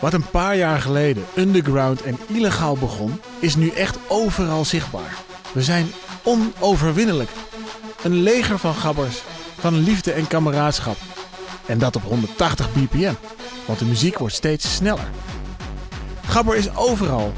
[0.00, 5.14] Wat een paar jaar geleden underground en illegaal begon, is nu echt overal zichtbaar.
[5.52, 5.86] We zijn
[6.22, 7.30] onoverwinnelijk.
[8.02, 9.22] Een leger van gabbers,
[9.58, 10.96] van liefde en kameraadschap.
[11.66, 13.14] En dat op 180 bpm,
[13.66, 15.08] want de muziek wordt steeds sneller.
[16.26, 17.32] Gabber is overal.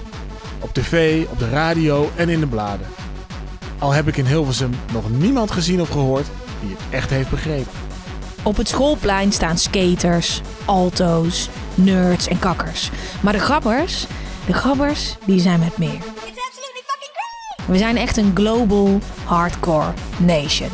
[0.61, 2.87] Op tv, op de radio en in de bladen.
[3.79, 6.27] Al heb ik in Hilversum nog niemand gezien of gehoord
[6.61, 7.73] die het echt heeft begrepen.
[8.42, 12.91] Op het schoolplein staan skaters, alto's, nerds en kakkers.
[13.20, 14.06] Maar de gabbers,
[14.47, 15.98] de gabbers, die zijn met meer.
[17.66, 20.69] We zijn echt een global hardcore nation.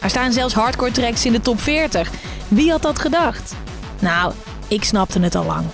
[0.00, 2.10] Er staan zelfs hardcore tracks in de top 40.
[2.48, 3.54] Wie had dat gedacht?
[3.98, 4.32] Nou,
[4.68, 5.64] ik snapte het al lang.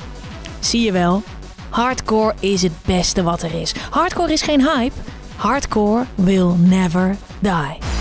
[0.60, 1.22] Zie je wel,
[1.68, 3.74] hardcore is het beste wat er is.
[3.90, 4.94] Hardcore is geen hype.
[5.36, 7.93] Hardcore will never die.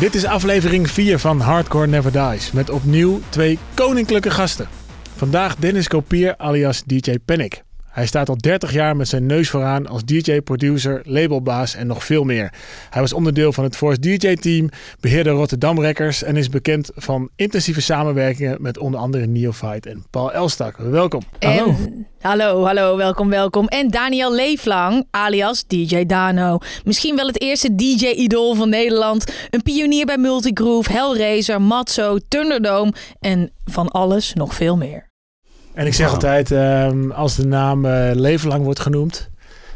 [0.00, 2.52] Dit is aflevering 4 van Hardcore Never Dies.
[2.52, 4.68] Met opnieuw twee koninklijke gasten.
[5.16, 7.62] Vandaag Dennis Kopier alias DJ Panic.
[7.98, 12.04] Hij staat al 30 jaar met zijn neus vooraan als DJ, producer, labelbaas en nog
[12.04, 12.52] veel meer.
[12.90, 14.68] Hij was onderdeel van het Force DJ-team,
[15.00, 20.32] beheerde Rotterdam Records en is bekend van intensieve samenwerkingen met onder andere Neophyte en Paul
[20.32, 20.76] Elstak.
[20.76, 21.22] Welkom.
[21.38, 21.66] Hallo.
[21.66, 23.66] En, hallo, hallo, welkom, welkom.
[23.66, 26.58] En Daniel Leeflang, alias DJ Dano.
[26.84, 29.32] Misschien wel het eerste DJ-idool van Nederland.
[29.50, 35.07] Een pionier bij Multigroove, Hellraiser, Matzo, Thunderdome en van alles nog veel meer.
[35.78, 39.28] En ik zeg altijd, um, als de naam uh, leven lang wordt genoemd,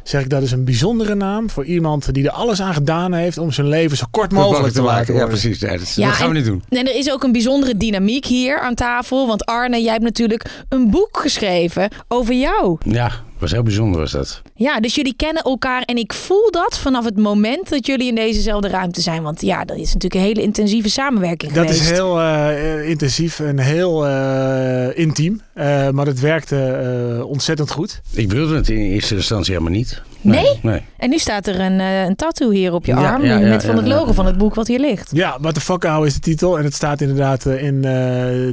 [0.03, 3.39] zeg ik dat is een bijzondere naam voor iemand die er alles aan gedaan heeft
[3.39, 5.15] om zijn leven zo kort mogelijk te maken.
[5.15, 5.61] Ja, precies.
[5.61, 6.63] Ja, dat, ja, dat gaan we niet doen.
[6.69, 9.27] En er is ook een bijzondere dynamiek hier aan tafel.
[9.27, 12.77] Want Arne, jij hebt natuurlijk een boek geschreven over jou.
[12.85, 13.11] Ja,
[13.43, 14.43] was heel bijzonder was dat.
[14.55, 18.15] Ja, dus jullie kennen elkaar en ik voel dat vanaf het moment dat jullie in
[18.15, 19.23] dezezelfde ruimte zijn.
[19.23, 21.83] Want ja, dat is natuurlijk een hele intensieve samenwerking dat geweest.
[21.83, 25.41] is heel uh, intensief en heel uh, intiem.
[25.55, 28.01] Uh, maar het werkte ontzettend goed.
[28.13, 30.03] Ik wilde het in eerste instantie helemaal niet.
[30.21, 30.43] Nee?
[30.43, 30.59] nee?
[30.63, 30.83] nee.
[30.97, 33.65] En nu staat er een, een tattoo hier op je ja, arm ja, ja, met
[33.65, 35.11] van het logo van het boek wat hier ligt.
[35.13, 36.59] Ja, What the fuck is de titel.
[36.59, 37.81] En het staat inderdaad in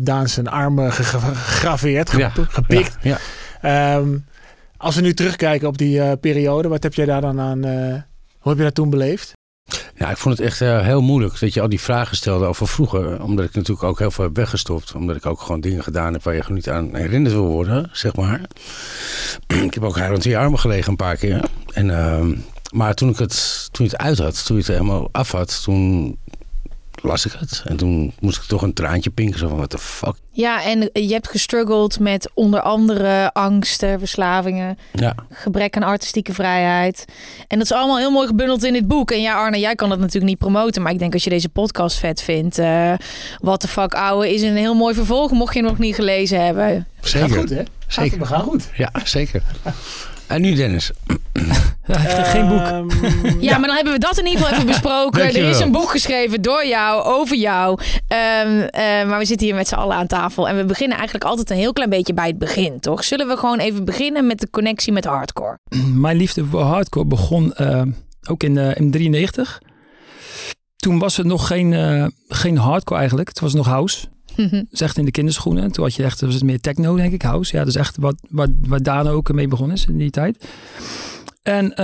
[0.03, 2.97] Daan zijn arm gegraveerd, gepikt.
[3.01, 3.17] Ja.
[3.95, 4.25] Um,
[4.79, 7.93] als we nu terugkijken op die uh, periode, wat heb jij daar dan aan, uh,
[8.39, 9.33] hoe heb je dat toen beleefd?
[9.95, 12.67] Ja, ik vond het echt uh, heel moeilijk dat je al die vragen stelde over
[12.67, 13.23] vroeger.
[13.23, 14.95] Omdat ik natuurlijk ook heel veel heb weggestopt.
[14.95, 17.89] Omdat ik ook gewoon dingen gedaan heb waar je gewoon niet aan herinnerd wil worden,
[17.91, 18.41] zeg maar.
[19.67, 21.45] ik heb ook haar rond die armen gelegen een paar keer.
[21.73, 22.35] En, ehm,
[22.71, 26.17] maar toen ik het, toen het uit had, toen je het helemaal af had, toen
[27.01, 27.63] las ik het.
[27.65, 29.39] En toen moest ik toch een traantje pinken.
[29.39, 30.15] Zo van, what the fuck.
[30.31, 34.77] Ja, en je hebt gestruggeld met onder andere angsten, verslavingen.
[34.93, 35.15] Ja.
[35.31, 37.05] Gebrek aan artistieke vrijheid.
[37.47, 39.11] En dat is allemaal heel mooi gebundeld in dit boek.
[39.11, 40.81] En ja, Arne, jij kan dat natuurlijk niet promoten.
[40.81, 42.59] Maar ik denk als je deze podcast vet vindt.
[42.59, 42.93] Uh,
[43.39, 45.31] what the fuck, ouwe, is een heel mooi vervolg.
[45.31, 46.87] Mocht je nog niet gelezen hebben.
[47.01, 47.29] Zeker.
[47.29, 47.63] Gaat goed, hè?
[47.87, 48.19] Zeker.
[48.19, 48.69] We gaan goed.
[48.75, 49.41] Ja, zeker.
[50.29, 50.91] En nu Dennis.
[52.33, 52.67] geen boek.
[52.67, 52.87] Um,
[53.49, 55.21] ja, maar dan hebben we dat in ieder geval even besproken.
[55.21, 57.79] er is een boek geschreven door jou, over jou.
[58.41, 58.69] Um, uh,
[59.07, 60.49] maar we zitten hier met z'n allen aan tafel.
[60.49, 63.03] En we beginnen eigenlijk altijd een heel klein beetje bij het begin, toch?
[63.03, 65.57] Zullen we gewoon even beginnen met de connectie met hardcore?
[65.93, 67.81] Mijn liefde voor hardcore begon uh,
[68.29, 69.61] ook in, uh, in 93.
[70.75, 71.73] Toen was het nog geen,
[72.27, 73.29] geen hardcore eigenlijk.
[73.29, 74.07] Het was nog house.
[74.47, 75.71] Dat is echt in de kinderschoenen.
[75.71, 77.55] Toen had je echt, was het meer techno, denk ik, house.
[77.55, 80.47] Ja, dat is echt wat, wat, wat Daan ook mee begonnen is in die tijd.
[81.41, 81.75] En uh,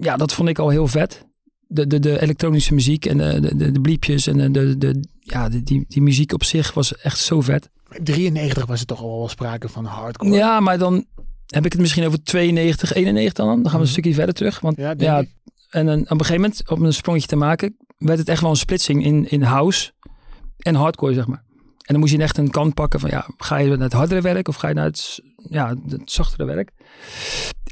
[0.00, 1.26] ja, dat vond ik al heel vet.
[1.66, 5.62] De, de, de elektronische muziek en de, de, de bliepjes en de, de, ja, de,
[5.62, 7.70] die, die muziek op zich was echt zo vet.
[8.02, 10.34] 93 was het toch al wel sprake van hardcore?
[10.34, 11.04] Ja, maar dan
[11.46, 13.46] heb ik het misschien over 92, 91 dan.
[13.46, 13.90] Dan gaan we een mhm.
[13.90, 14.60] stukje verder terug.
[14.60, 15.24] Want ja, ja
[15.70, 18.50] en dan, op een gegeven moment, om een sprongetje te maken, werd het echt wel
[18.50, 19.92] een splitsing in, in house
[20.58, 21.42] en hardcore, zeg maar.
[21.88, 24.20] En dan moest je echt een kant pakken van ja, ga je naar het hardere
[24.20, 26.70] werk of ga je naar het, ja, het zachtere werk.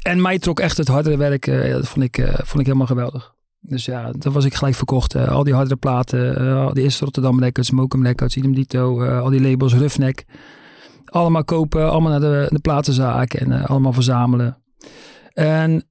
[0.01, 2.87] En mij trok echt het hardere werk, uh, dat vond ik, uh, vond ik helemaal
[2.87, 3.33] geweldig.
[3.59, 5.15] Dus ja, dat was ik gelijk verkocht.
[5.15, 9.29] Uh, al die hardere platen, al die eerste Rotterdam Records, Mokum Records, Idem Dito, al
[9.29, 10.25] die labels, Roughneck.
[11.05, 14.57] Allemaal kopen, allemaal naar de, de platenzaak en allemaal verzamelen.
[15.33, 15.83] En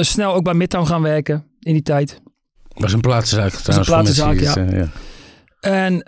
[0.00, 2.20] snel ook bij Midtown gaan werken in die tijd.
[2.68, 3.88] Was een platenzaak trouwens.
[3.88, 4.76] een platenzaak, ja.
[4.76, 4.88] ja.
[5.60, 6.02] En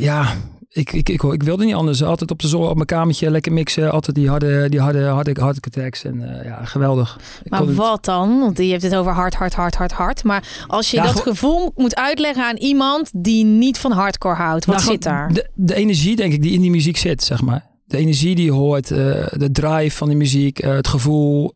[0.00, 0.34] ja,
[0.76, 2.02] ik, ik, ik, ik, wilde niet anders.
[2.02, 3.92] Altijd op de zon, op mijn kamertje, lekker mixen.
[3.92, 6.04] Altijd die harde, die harde, harde, harde attacks.
[6.04, 7.18] En uh, ja, geweldig.
[7.44, 8.40] maar wat dan?
[8.40, 10.24] Want je hebt het over hard, hard, hard, hard, hard.
[10.24, 14.64] Maar als je dat gevoel moet uitleggen aan iemand die niet van hardcore houdt.
[14.64, 15.32] Wat nou, zit daar?
[15.32, 17.75] De, de energie, denk ik, die in die muziek zit, zeg maar.
[17.86, 21.54] De energie die je hoort, de drive van de muziek, het gevoel.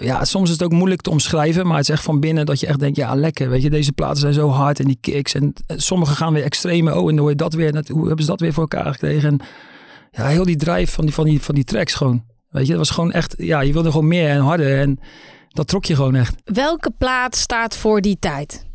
[0.00, 2.60] ja, soms is het ook moeilijk te omschrijven, maar het is echt van binnen dat
[2.60, 3.48] je echt denkt, ja, lekker.
[3.48, 5.34] Weet je, deze platen zijn zo hard en die kicks.
[5.34, 6.94] En sommige gaan weer extreme.
[6.94, 7.84] Oh, en dan hoor je dat weer.
[7.92, 9.28] Hoe hebben ze dat weer voor elkaar gekregen?
[9.30, 9.40] En
[10.10, 12.24] ja, heel die drive van die, van die, van die tracks gewoon.
[12.48, 14.80] Weet je, dat was gewoon echt, ja, je wilde gewoon meer en harder.
[14.80, 14.98] En
[15.48, 16.34] dat trok je gewoon echt.
[16.44, 18.68] Welke plaat staat voor die tijd?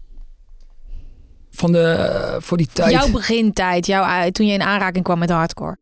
[1.51, 2.91] Van de, voor die tijd.
[2.91, 5.77] Jouw begintijd, jouw, toen je in aanraking kwam met hardcore.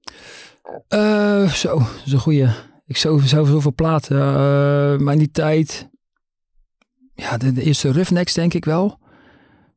[0.90, 2.48] Uh, zo, dat is een goeie.
[2.86, 4.18] Ik zou zoveel platen.
[4.18, 5.90] Uh, maar in die tijd,
[7.16, 9.00] ja, de, eerste Roughneck denk ik wel.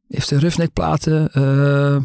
[0.06, 1.30] De eerste Roughneck platen.
[1.34, 1.96] Uh,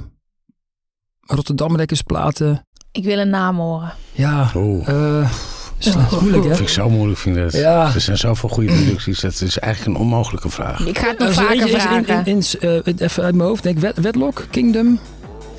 [1.20, 2.68] Rotterdam platen.
[2.92, 3.94] Ik wil een naam horen.
[4.12, 4.52] Ja.
[4.56, 4.88] Oh.
[4.88, 5.32] Uh,
[5.78, 6.50] dat is moeilijk, hè?
[6.50, 7.20] Dat vind ik zo moeilijk.
[7.20, 7.54] Vind dat.
[7.54, 7.94] Ja.
[7.94, 9.20] Er zijn zoveel goede producties.
[9.20, 10.86] Dat is eigenlijk een onmogelijke vraag.
[10.86, 12.26] Ik ga het nog vaker vragen.
[12.26, 13.64] In, in, uh, even uit mijn hoofd.
[13.64, 15.00] Denk Wedlock, Kingdom,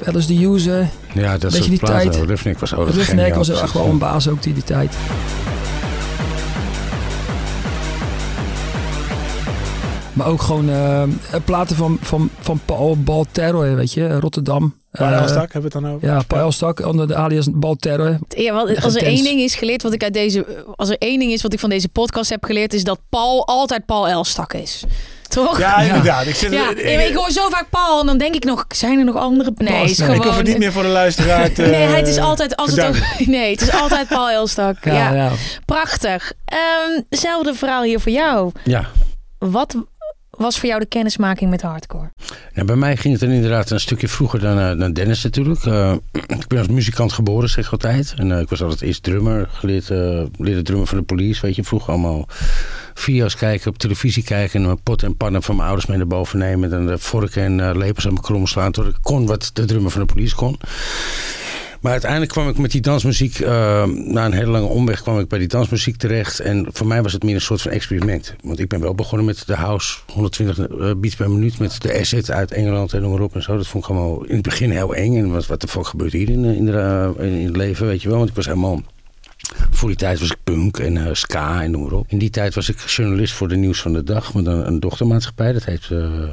[0.04, 0.88] Alice the User.
[1.14, 2.16] Ja, dat is die tijd.
[2.16, 4.96] Roughneck was ook Roughneck was echt wel een baas ook die, die tijd.
[10.12, 11.02] Maar ook gewoon uh,
[11.44, 14.74] platen van, van, van Paul Balterro, weet je, Rotterdam.
[14.90, 16.08] Paul uh, Elstak hebben we het dan over?
[16.08, 18.18] Ja, Paul Elstak, onder de alias Balterro.
[18.28, 21.18] Ja, want als er één ding is geleerd wat ik uit deze, als er één
[21.18, 24.52] ding is wat ik van deze podcast heb geleerd, is dat Paul altijd Paul Elstak
[24.54, 24.84] is.
[25.32, 25.58] Toch?
[25.58, 26.26] Ja, inderdaad.
[26.26, 29.04] Ik, zit, ja, ik hoor zo vaak Paul en dan denk ik nog, zijn er
[29.04, 29.52] nog andere?
[29.56, 30.14] Nee, is gewoon...
[30.14, 32.84] ik hoef het niet meer voor de luisteraar te Nee, het is altijd, als het
[32.84, 34.84] ook, nee, het is altijd Paul Elstak.
[34.84, 35.30] Ja, ja.
[35.64, 36.32] Prachtig.
[36.52, 38.52] Um, zelfde verhaal hier voor jou.
[38.64, 38.86] Ja.
[39.38, 39.76] Wat
[40.30, 42.12] was voor jou de kennismaking met hardcore?
[42.54, 45.64] Nou, bij mij ging het dan inderdaad een stukje vroeger dan, uh, dan Dennis natuurlijk.
[45.64, 45.92] Uh,
[46.40, 48.14] ik ben als muzikant geboren, zeg ik altijd.
[48.16, 49.88] En uh, ik was altijd eerst drummer, geleerd,
[50.38, 51.40] leerde drummer van de police.
[51.40, 52.28] Weet je, vroeger allemaal
[53.02, 54.64] video's kijken, op televisie kijken...
[54.64, 56.72] en pot en pannen van mijn ouders mee naar boven nemen...
[56.72, 58.72] en de vorken en lepels aan mijn krom slaan...
[58.72, 60.58] tot ik kon wat de drummer van de police kon.
[61.82, 63.48] Maar uiteindelijk kwam ik met die dansmuziek, uh,
[63.84, 66.40] na een hele lange omweg kwam ik bij die dansmuziek terecht.
[66.40, 68.34] En voor mij was het meer een soort van experiment.
[68.42, 71.98] Want ik ben wel begonnen met de house, 120 uh, beats per minuut, met de
[71.98, 73.56] asset uit Engeland en noem maar op en zo.
[73.56, 75.16] Dat vond ik gewoon in het begin heel eng.
[75.16, 78.08] En wat, wat de fuck gebeurt hier in, in, de, in het leven, weet je
[78.08, 78.18] wel.
[78.18, 78.82] Want ik was helemaal
[79.70, 82.06] voor die tijd was ik punk en uh, ska en noem maar op.
[82.08, 84.80] In die tijd was ik journalist voor de Nieuws van de Dag met een, een
[84.80, 85.52] dochtermaatschappij.
[85.52, 86.30] Dat heet, uh, hoe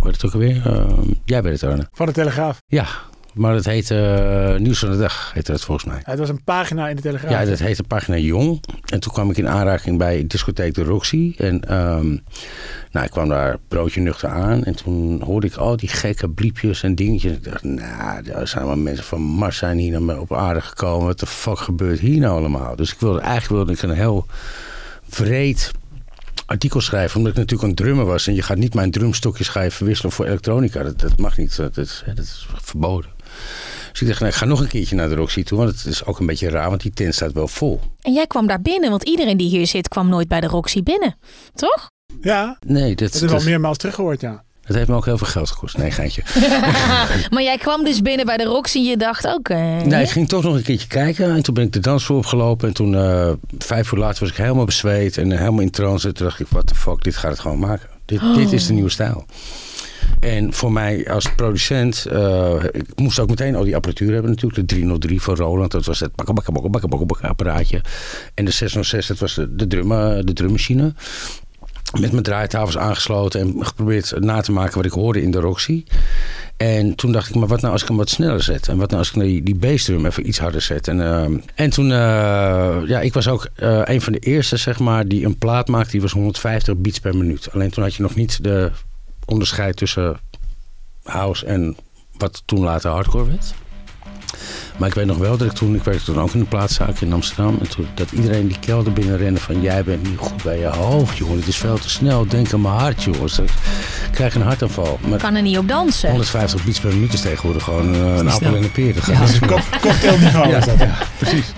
[0.00, 0.66] heet het ook alweer?
[0.66, 1.88] Uh, jij weet het, Arne.
[1.92, 2.62] Van de Telegraaf.
[2.66, 2.88] Ja,
[3.34, 5.96] maar het heette uh, Nieuws van de Dag, heette dat volgens mij.
[6.04, 7.30] Ja, het was een pagina in de Telegraaf.
[7.30, 8.60] Ja, dat heette pagina Jong.
[8.84, 11.34] En toen kwam ik in aanraking bij discotheek De Roxy.
[11.36, 12.22] En um,
[12.92, 14.64] nou, ik kwam daar broodje nuchter aan.
[14.64, 17.32] En toen hoorde ik al die gekke bliepjes en dingetjes.
[17.32, 21.06] Ik dacht, nou, er zijn wel mensen van Mars zijn hier naar op aarde gekomen.
[21.06, 22.76] Wat de fuck gebeurt hier nou allemaal?
[22.76, 24.26] Dus ik wilde, eigenlijk wilde ik een heel
[25.08, 25.70] vreed
[26.46, 27.16] artikel schrijven.
[27.16, 28.26] Omdat ik natuurlijk een drummer was.
[28.26, 30.82] En je gaat niet mijn drumstokjes ga je verwisselen voor elektronica.
[30.82, 31.56] Dat, dat mag niet.
[31.56, 33.10] Dat, dat, dat is verboden.
[33.90, 35.58] Dus ik dacht, nou, ik ga nog een keertje naar de Roxy toe.
[35.58, 37.80] Want het is ook een beetje raar, want die tent staat wel vol.
[38.00, 40.82] En jij kwam daar binnen, want iedereen die hier zit kwam nooit bij de Roxy
[40.82, 41.16] binnen.
[41.54, 41.88] Toch?
[42.20, 42.58] Ja.
[42.66, 44.44] Nee, dat, dat is wel meermaals teruggehoord, ja.
[44.70, 45.76] Dat heeft me ook heel veel geld gekost.
[45.76, 46.22] Nee, geintje.
[47.34, 49.82] maar jij kwam dus binnen bij de Roxy en je dacht, oké.
[49.84, 51.34] Nee, ik ging toch nog een keertje kijken.
[51.34, 52.68] En toen ben ik de dansvloer opgelopen.
[52.68, 56.12] En toen, uh, vijf uur later, was ik helemaal bezweet en helemaal in trance.
[56.12, 57.88] Toen dacht ik, what the fuck, dit gaat het gewoon maken.
[58.04, 59.26] Dit, dit is de nieuwe stijl.
[60.20, 64.68] En voor mij als producent, uh, ik moest ook meteen al die apparatuur hebben natuurlijk.
[64.68, 66.10] De 303 van Roland, dat was het
[67.20, 67.80] apparaatje.
[68.34, 69.66] En de 606, dat was de, de,
[70.24, 70.94] de drummachine.
[72.00, 75.84] Met mijn draaitafels aangesloten en geprobeerd na te maken wat ik hoorde in de Roxy.
[76.56, 78.68] En toen dacht ik, maar wat nou als ik hem wat sneller zet?
[78.68, 80.88] En wat nou als ik die, die bassdrum even iets harder zet?
[80.88, 81.24] En, uh,
[81.54, 85.38] en toen, uh, ja, ik was ook een van de eerste, zeg maar, die een
[85.38, 85.90] plaat maakte.
[85.90, 87.48] Die was 150 beats per minuut.
[87.52, 88.70] Alleen toen had je nog niet de
[89.26, 90.20] onderscheid tussen
[91.02, 91.76] house en
[92.16, 93.54] wat toen later hardcore werd.
[94.76, 97.00] Maar ik weet nog wel dat ik toen, ik werkte toen ook in een plaatszaak
[97.00, 97.58] in Amsterdam.
[97.60, 100.66] En toen dat iedereen die kelder binnen rende van jij bent niet goed bij je
[100.66, 101.38] hoofd, jongen.
[101.38, 102.26] Het is veel te snel.
[102.26, 103.38] Denk aan mijn hart, jongens.
[103.38, 103.50] Ik
[104.10, 104.98] krijg een hartaanval.
[105.08, 106.08] Maar kan er niet op dansen.
[106.10, 108.94] 150 beats per minuut is tegenwoordig gewoon uh, een appel en een peer.
[108.94, 109.22] Dat ja.
[109.22, 109.48] is een
[109.80, 110.48] cocktailniveau.
[110.48, 111.52] Ja, ja, precies.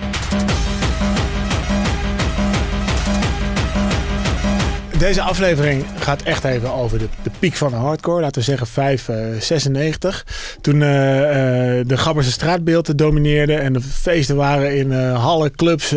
[5.02, 8.20] Deze aflevering gaat echt even over de, de piek van de hardcore.
[8.20, 10.24] Laten we zeggen 596.
[10.26, 11.24] Uh, Toen uh, uh,
[11.86, 13.60] de Gabberse straatbeelden domineerden.
[13.60, 15.90] En de feesten waren in hallen, clubs,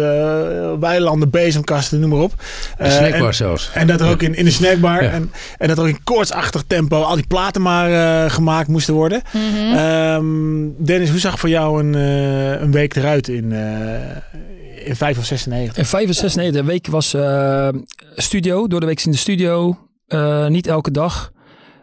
[0.80, 2.34] weilanden, bezemkasten, noem maar op.
[2.78, 3.72] De snackbar zelfs.
[3.74, 5.04] En dat er ook in, in de snackbar.
[5.04, 5.10] Ja.
[5.10, 9.22] En, en dat er ook in koortsachtig tempo al die platen maar gemaakt moesten worden.
[9.32, 9.78] Mm -hmm.
[9.78, 11.94] um, Dennis, hoe zag voor jou een,
[12.64, 13.54] een week eruit in
[14.86, 15.78] in 5 of 96?
[15.78, 16.62] In 5 of 96.
[16.62, 17.70] De week was uh,
[18.16, 18.68] studio.
[18.68, 19.78] Door de week in de studio.
[20.08, 21.32] Uh, niet elke dag.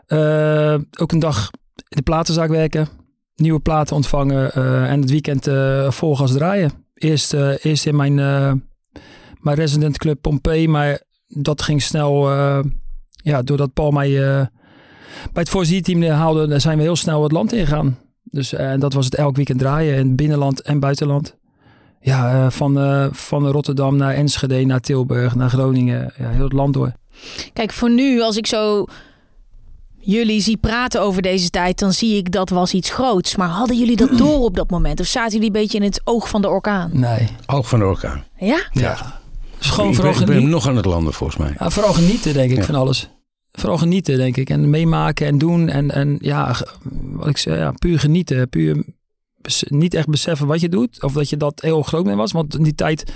[0.07, 2.89] Uh, ook een dag in de platenzaak werken.
[3.35, 4.53] Nieuwe platen ontvangen.
[4.89, 5.49] en het weekend
[5.95, 6.73] vol gas draaien.
[6.95, 7.33] eerst,
[7.63, 8.15] eerst in mijn,
[9.41, 10.67] mijn resident club Pompey.
[10.67, 12.31] Maar dat ging snel,
[13.15, 14.11] ja, doordat Paul mij
[15.33, 17.99] bij het voorzieteam haalde, zijn we heel snel het land ingegaan.
[18.23, 21.37] Dus en dat was het elk weekend draaien in binnenland en buitenland.
[22.03, 26.13] Ja, van, van Rotterdam naar Enschede, naar Tilburg, naar Groningen.
[26.19, 26.93] Ja, heel het land door.
[27.53, 28.87] Kijk, voor nu, als ik zo
[30.03, 33.37] jullie zie praten over deze tijd, dan zie ik dat was iets groots.
[33.37, 35.01] Maar hadden jullie dat door op dat moment?
[35.01, 36.91] Of zaten jullie een beetje in het oog van de orkaan?
[36.93, 37.29] Nee.
[37.47, 38.25] Oog van de orkaan.
[38.37, 38.67] Ja?
[38.73, 39.21] Ja.
[39.59, 41.55] Gewoon ik, vooral ben, ik ben nog aan het landen volgens mij.
[41.59, 43.09] Ja, vooral genieten denk ik van alles.
[43.53, 44.51] Vooral genieten denk ik.
[44.51, 45.69] En meemaken en doen.
[45.69, 46.57] En, en ja,
[47.13, 48.49] wat ik zei, ja, puur genieten.
[48.49, 48.85] Puur
[49.69, 51.03] niet echt beseffen wat je doet.
[51.03, 52.33] Of dat je dat heel groot mee was.
[52.33, 53.13] Want in die tijd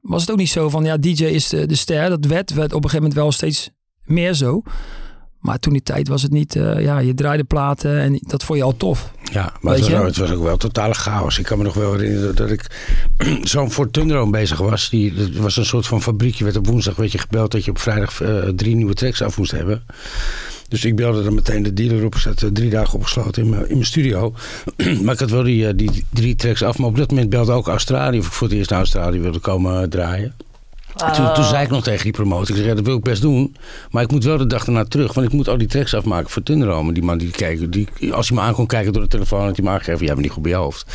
[0.00, 2.08] was het ook niet zo van, ja, DJ is de, de ster.
[2.08, 3.70] Dat werd, werd op een gegeven moment wel steeds
[4.04, 4.62] meer zo.
[5.38, 8.58] Maar toen die tijd was het niet, uh, ja, je draaide platen en dat vond
[8.58, 9.12] je al tof.
[9.32, 11.38] Ja, maar het was, het was, ook wel totale chaos.
[11.38, 12.66] Ik kan me nog wel herinneren dat ik
[13.42, 14.90] zo'n Ford Tundro bezig was.
[14.90, 16.44] Die, dat was een soort van fabriekje.
[16.44, 19.38] werd op woensdag werd je gebeld dat je op vrijdag uh, drie nieuwe tracks af
[19.38, 19.84] moest hebben.
[20.68, 22.16] Dus ik belde dan meteen de dealer op.
[22.16, 24.34] Zat uh, drie dagen opgesloten in mijn, in mijn studio.
[25.02, 26.78] maar ik had wel die, die drie tracks af.
[26.78, 28.18] Maar op dat moment belde ook Australië.
[28.18, 30.34] Of ik voor het eerst naar Australië wilde komen draaien.
[30.98, 33.22] Toen, toen, zei ik nog tegen die promotor, ik zei, ja, dat wil ik best
[33.22, 33.56] doen.
[33.90, 36.30] Maar ik moet wel de dag daarna terug, want ik moet al die tracks afmaken
[36.30, 36.92] voor Thunderdome.
[36.92, 39.56] Die man die kijkt, die, als hij me aan kon kijken door de telefoon, had
[39.56, 40.86] hij me aangegeven, jij bent niet goed bij je hoofd.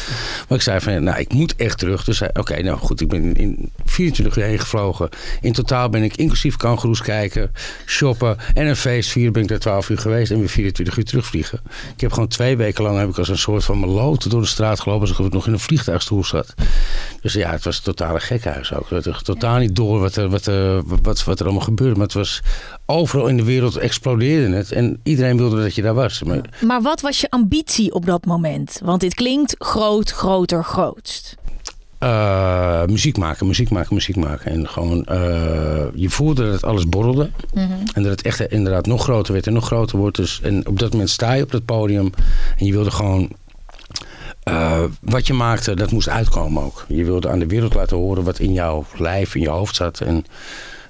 [0.48, 2.04] Maar ik zei van, nou, ik moet echt terug.
[2.04, 5.10] Dus oké, nou goed, ik ben in 24 uur heen gevlogen.
[5.42, 7.52] In totaal ben ik inclusief kangoeroes kijken,
[7.86, 11.06] shoppen en een feest vieren ben ik daar 12 uur geweest en weer 24 uur
[11.06, 11.60] terugvliegen.
[11.96, 14.48] Ik heb gewoon twee weken lang heb ik als een soort van meloot door de
[14.48, 16.54] straat gelopen alsof ik nog in een vliegtuigstoel zat.
[17.22, 18.88] Dus ja, het was een totale gekhuis ook.
[19.24, 21.96] Totaal niet door wat er, wat, er, wat, wat er allemaal gebeurde.
[21.96, 22.42] Maar het was
[22.86, 24.72] overal in de wereld explodeerde het.
[24.72, 26.24] En iedereen wilde dat je daar was.
[26.24, 28.80] Maar, maar wat was je ambitie op dat moment?
[28.84, 31.36] Want dit klinkt groot, groter, grootst.
[32.04, 34.52] Uh, muziek maken, muziek maken, muziek maken.
[34.52, 37.30] En gewoon, uh, je voelde dat alles borrelde.
[37.54, 37.72] Mhm.
[37.94, 40.16] En dat het echt inderdaad nog groter werd en nog groter wordt.
[40.16, 42.10] Dus, en op dat moment sta je op dat podium
[42.58, 43.30] en je wilde gewoon
[44.50, 46.86] uh, wat je maakte, dat moest uitkomen ook.
[46.88, 50.00] Je wilde aan de wereld laten horen wat in jouw lijf, in je hoofd zat.
[50.00, 50.26] En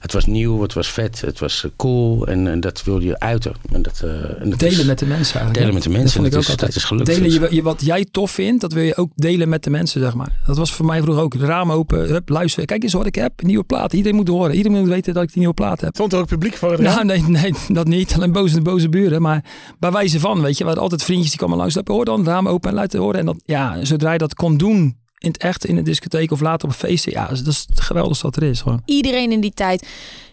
[0.03, 3.19] het was nieuw, het was vet, het was eh, cool en, en dat wilde je
[3.19, 3.53] uiten.
[3.71, 5.53] En dat, uh, en dat delen met de mensen eigenlijk.
[5.53, 7.05] Delen met de mensen, dat, dat, is, dat is gelukt.
[7.05, 10.01] Delen je, je, wat jij tof vindt, dat wil je ook delen met de mensen,
[10.01, 10.41] zeg maar.
[10.45, 11.39] Dat was voor mij vroeger ook.
[11.39, 12.65] De raam open, hup, luisteren.
[12.65, 13.93] Kijk eens wat ik heb, nieuwe plaat.
[13.93, 15.95] Iedereen moet horen, iedereen moet weten dat ik die nieuwe plaat heb.
[15.97, 18.13] Vond er ook publiek voor het Nou, nee, nee, dat niet.
[18.15, 19.21] Alleen boze, boze buren.
[19.21, 19.43] Maar
[19.79, 21.93] bij wijze van, weet je, we hadden altijd vriendjes die kwamen luisteren.
[21.93, 23.19] Hoor dan, raam open en laten horen.
[23.19, 26.39] En dat, ja, zodra je dat kon doen in het echt in een discotheek of
[26.39, 27.11] later op een feestje.
[27.11, 28.61] Ja, dat is het geweldigste wat er is.
[28.61, 28.81] Gewoon.
[28.85, 29.87] Iedereen in die tijd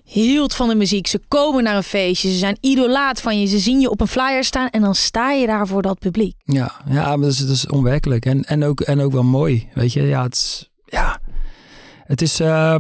[0.05, 1.07] hield van de muziek.
[1.07, 2.31] Ze komen naar een feestje.
[2.31, 3.47] Ze zijn idolaat van je.
[3.47, 6.35] Ze zien je op een flyer staan en dan sta je daar voor dat publiek.
[6.45, 8.27] Ja, ja maar dat is, dat is onwerkelijk.
[8.27, 9.69] En, en, ook, en ook wel mooi.
[9.75, 10.71] Weet je, ja, het is.
[10.85, 11.21] Ja,
[12.05, 12.75] het is uh,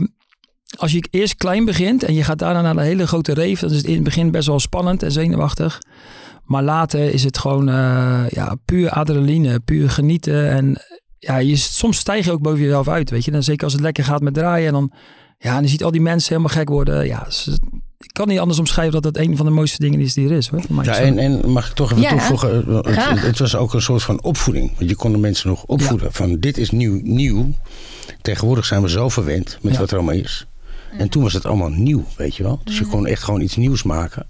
[0.76, 3.70] als je eerst klein begint en je gaat daarna naar een hele grote reef, dan
[3.70, 5.78] is het in het begin best wel spannend en zenuwachtig.
[6.44, 10.50] Maar later is het gewoon uh, ja, puur adrenaline, puur genieten.
[10.50, 10.80] En
[11.20, 13.30] ja, je, soms stijg je ook boven jezelf uit, weet je.
[13.30, 14.92] Dan zeker als het lekker gaat met draaien en dan
[15.38, 17.06] ja, en je ziet al die mensen helemaal gek worden.
[17.06, 17.26] Ja,
[17.98, 20.36] ik kan niet anders omschrijven dat het een van de mooiste dingen is die er
[20.36, 20.48] is.
[20.48, 22.74] Hoor, ja, en, en, mag ik toch even toevoegen?
[22.74, 24.72] Het, het, was ook een soort van opvoeding.
[24.76, 26.12] Want je kon de mensen nog opvoeden.
[26.12, 27.54] Van dit is nieuw, nieuw.
[28.22, 30.46] Tegenwoordig zijn we zo verwend met wat er allemaal is.
[30.98, 32.60] En toen was het allemaal nieuw, weet je wel.
[32.64, 34.26] Dus je kon echt gewoon iets nieuws maken.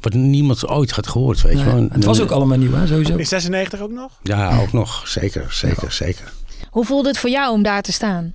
[0.00, 1.88] Wat niemand ooit had gehoord, weet je wel.
[1.92, 3.16] Het was ook allemaal nieuw, hè, sowieso.
[3.16, 4.10] In 96 ook nog?
[4.22, 5.08] Ja, ook nog.
[5.08, 6.32] Zeker, zeker, zeker.
[6.70, 8.32] Hoe voelde het voor jou om daar te staan?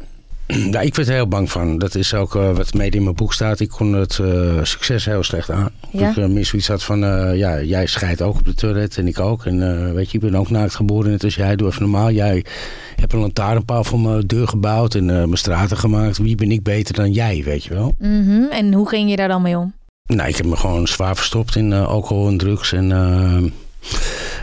[0.72, 1.78] Ja, ik werd er heel bang van.
[1.78, 3.60] Dat is ook uh, wat mede in mijn boek staat.
[3.60, 5.70] Ik kon het uh, succes heel slecht aan.
[5.92, 6.10] Ja?
[6.10, 7.00] Ik uh, meer zoiets had van,
[7.38, 9.46] ja, jij scheidt ook op de turret en ik ook.
[9.46, 11.56] En weet je, ik ben ook naakt geboren net als jij.
[11.56, 12.12] Doe even normaal.
[12.12, 12.46] Jij
[12.96, 16.18] hebt een lantaarnpaal voor mijn deur gebouwd en mijn straten gemaakt.
[16.18, 17.96] Wie ben ik beter dan jij, weet je wel?
[18.00, 18.52] Mm -hmm.
[18.52, 19.74] En hoe ging je daar dan mee om?
[20.06, 22.92] Nou, ik heb me gewoon zwaar verstopt in alcohol en drugs en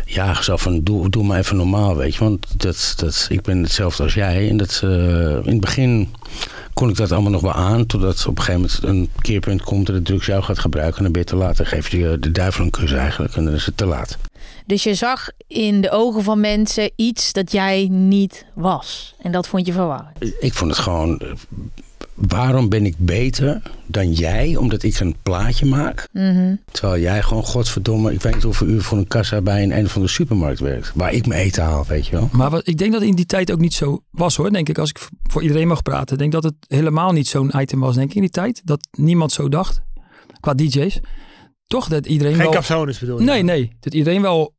[0.04, 2.25] ja, zo van doe, doe maar even normaal, weet je.
[2.25, 4.49] Want dat, dat, ik ben hetzelfde als jij.
[4.49, 4.90] En dat, uh,
[5.31, 6.14] in het begin
[6.75, 7.87] kon ik dat allemaal nog wel aan.
[7.87, 10.97] Totdat op een gegeven moment een keerpunt komt dat de drugs jou gaat gebruiken.
[10.97, 11.57] En dan ben je te laat.
[11.57, 13.37] Dan geef je de duivel een kus eigenlijk.
[13.37, 14.19] En dan is het te laat.
[14.66, 19.14] Dus je zag in de ogen van mensen iets dat jij niet was.
[19.19, 20.35] En dat vond je verwarrend.
[20.40, 21.23] Ik vond het gewoon
[22.29, 26.09] waarom ben ik beter dan jij omdat ik een plaatje maak?
[26.12, 26.55] Mhm.
[26.71, 29.88] Terwijl jij gewoon, godverdomme, ik weet niet hoeveel uur voor een kassa bij een, een
[29.88, 30.93] van de supermarkt werkt.
[30.95, 32.29] Waar ik mijn eten haal, weet je wel.
[32.33, 34.50] Maar wat, ik denk dat het in die tijd ook niet zo was hoor.
[34.50, 36.19] Denk ik, als ik voor iedereen mag praten.
[36.19, 38.61] denk dat het helemaal niet zo'n item was, denk ik, in die tijd.
[38.64, 39.83] Dat niemand zo dacht.
[40.41, 41.00] Qua DJ's.
[41.67, 42.52] Toch dat iedereen Geen wel...
[42.52, 43.25] capsones bedoel je?
[43.25, 43.73] Nee, nee.
[43.81, 44.55] Dat iedereen wel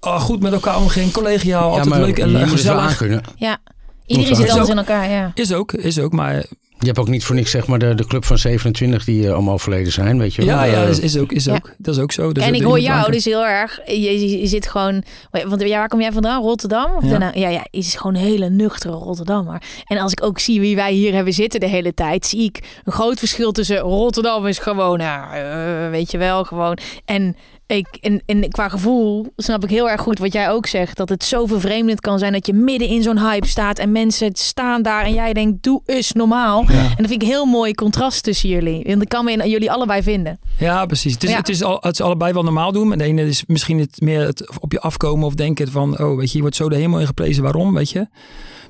[0.00, 1.12] oh, goed met elkaar omging.
[1.12, 3.04] Collegiaal, altijd leuk en gezellig.
[3.36, 3.58] Ja.
[4.06, 5.30] Iedereen zit anders in elkaar, ja.
[5.34, 6.44] Is ook, is ook, maar
[6.78, 9.32] je hebt ook niet voor niks zeg maar de, de club van 27 die uh,
[9.32, 10.54] allemaal overleden zijn, weet je wel.
[10.54, 11.74] Ja, ja is, is ook, is ook.
[11.78, 12.32] Dat is ook zo.
[12.32, 15.02] Dus en ik hoor jou dus heel erg, je, je, zit gewoon,
[15.46, 16.42] want ja, waar kom jij vandaan?
[16.42, 16.96] Rotterdam?
[16.96, 17.30] Of ja.
[17.34, 19.62] ja, ja, is gewoon een hele nuchtere Rotterdammer.
[19.84, 22.80] En als ik ook zie wie wij hier hebben zitten de hele tijd, zie ik
[22.84, 26.78] een groot verschil tussen Rotterdam is gewoon, nou, uh, weet je wel, gewoon.
[27.04, 27.36] En
[27.76, 30.96] ik, en, en qua gevoel snap ik heel erg goed wat jij ook zegt.
[30.96, 33.78] Dat het zo vervreemdend kan zijn dat je midden in zo'n hype staat.
[33.78, 36.60] En mensen staan daar en jij denkt, doe eens normaal.
[36.68, 38.84] En dat vind ik een heel mooi contrast tussen jullie.
[38.84, 40.38] En dat kan me in jullie allebei vinden.
[40.58, 41.12] Ja, precies.
[41.12, 42.88] Het is, het is, al, het is allebei wel normaal doen.
[42.88, 45.98] Maar de ene is misschien het meer het op je afkomen of denken van...
[45.98, 47.42] Oh, weet je, je wordt zo de hemel in geprezen.
[47.42, 48.06] Waarom, weet je?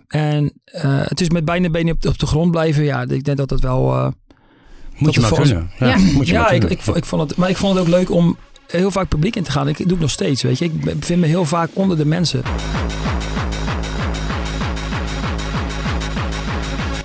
[0.08, 2.84] En uh, het is met beide benen op, op, de grond blijven.
[2.84, 3.94] Ja, ik denk dat dat wel...
[3.94, 4.08] Uh,
[4.96, 5.70] moet je maar kunnen.
[5.78, 8.10] Ja, Moet je ja ik, ik, ik, vond het, maar ik vond het ook leuk
[8.10, 8.36] om
[8.72, 9.68] heel vaak publiek in te gaan.
[9.68, 10.64] Ik doe het nog steeds, weet je.
[10.64, 12.42] Ik bevind me heel vaak onder de mensen.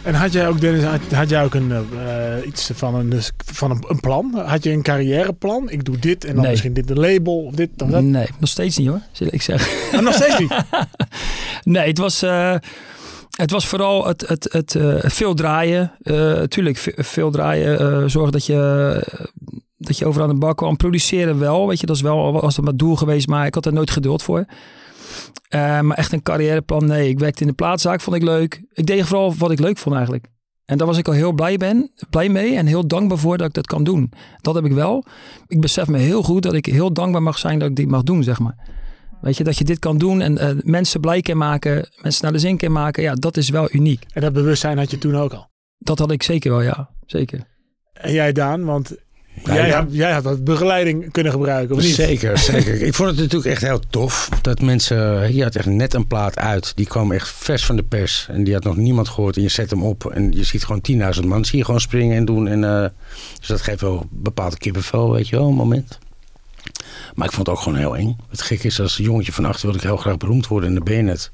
[0.04, 3.84] En had jij ook, Dennis, had, jij ook een, uh, iets van, een, van een,
[3.88, 4.42] een, plan?
[4.46, 5.70] Had je een carrièreplan?
[5.70, 8.04] Ik doe dit en dan misschien dit een label of dit of dat?
[8.04, 9.98] Nee, nog steeds niet hoor, zal ik zeggen.
[9.98, 10.54] Oh, nog steeds niet?
[11.76, 12.24] nee, het was...
[12.24, 12.56] Uh,
[13.34, 15.92] het was vooral het, het, het uh, veel draaien.
[16.04, 18.10] Uh, tuurlijk, veel draaien.
[18.12, 19.02] zorg dat je
[19.86, 20.78] dat je overal aan de bak kwam.
[20.78, 23.66] Produceren wel, weet je, dat is wel was dat mijn doel geweest, maar ik had
[23.66, 24.46] er nooit geduld voor.
[25.50, 27.10] Uh, maar echt een carrièreplan, nee.
[27.10, 28.64] Ik werkte in de plaatszaak, vond ik leuk.
[28.74, 30.28] Ik deed vooral wat ik leuk vond eigenlijk.
[30.66, 33.48] En daar was ik al heel blij, ben, blij mee en heel dankbaar voor dat
[33.48, 34.12] ik dat kan doen.
[34.42, 35.06] Dat heb ik wel.
[35.48, 38.04] Ik besef me heel goed dat ik heel dankbaar mag zijn dat ik dit mag
[38.04, 38.56] doen, zeg maar.
[39.22, 42.32] Weet je, dat je dit kan doen en uh, mensen blij kan maken, mensen naar
[42.32, 43.04] de zin kan maken.
[43.04, 44.06] Ja, dat is wel uniek.
[44.14, 45.50] En dat bewustzijn had je toen ook al?
[45.78, 46.90] Dat had ik zeker wel, ja.
[47.06, 47.48] Zeker.
[47.94, 48.96] En jij Daan, want
[49.44, 51.96] jij, had, jij had wat begeleiding kunnen gebruiken, of niet?
[51.96, 52.82] Zeker, zeker.
[52.88, 55.36] ik vond het natuurlijk echt heel tof dat mensen...
[55.36, 56.72] Je had echt net een plaat uit.
[56.76, 58.28] Die kwam echt vers van de pers.
[58.30, 59.36] En die had nog niemand gehoord.
[59.36, 60.82] En je zet hem op en je ziet gewoon
[61.22, 61.46] 10.000 man.
[61.46, 62.48] Zie je gewoon springen en doen.
[62.48, 62.86] En, uh,
[63.40, 66.00] dus dat geeft wel een bepaalde kippenvel, weet je wel, een moment.
[67.14, 68.18] Maar ik vond het ook gewoon heel eng.
[68.30, 70.70] Het gek is, als jongetje van achter wilde ik heel graag beroemd worden.
[70.70, 71.32] En dan ben je het.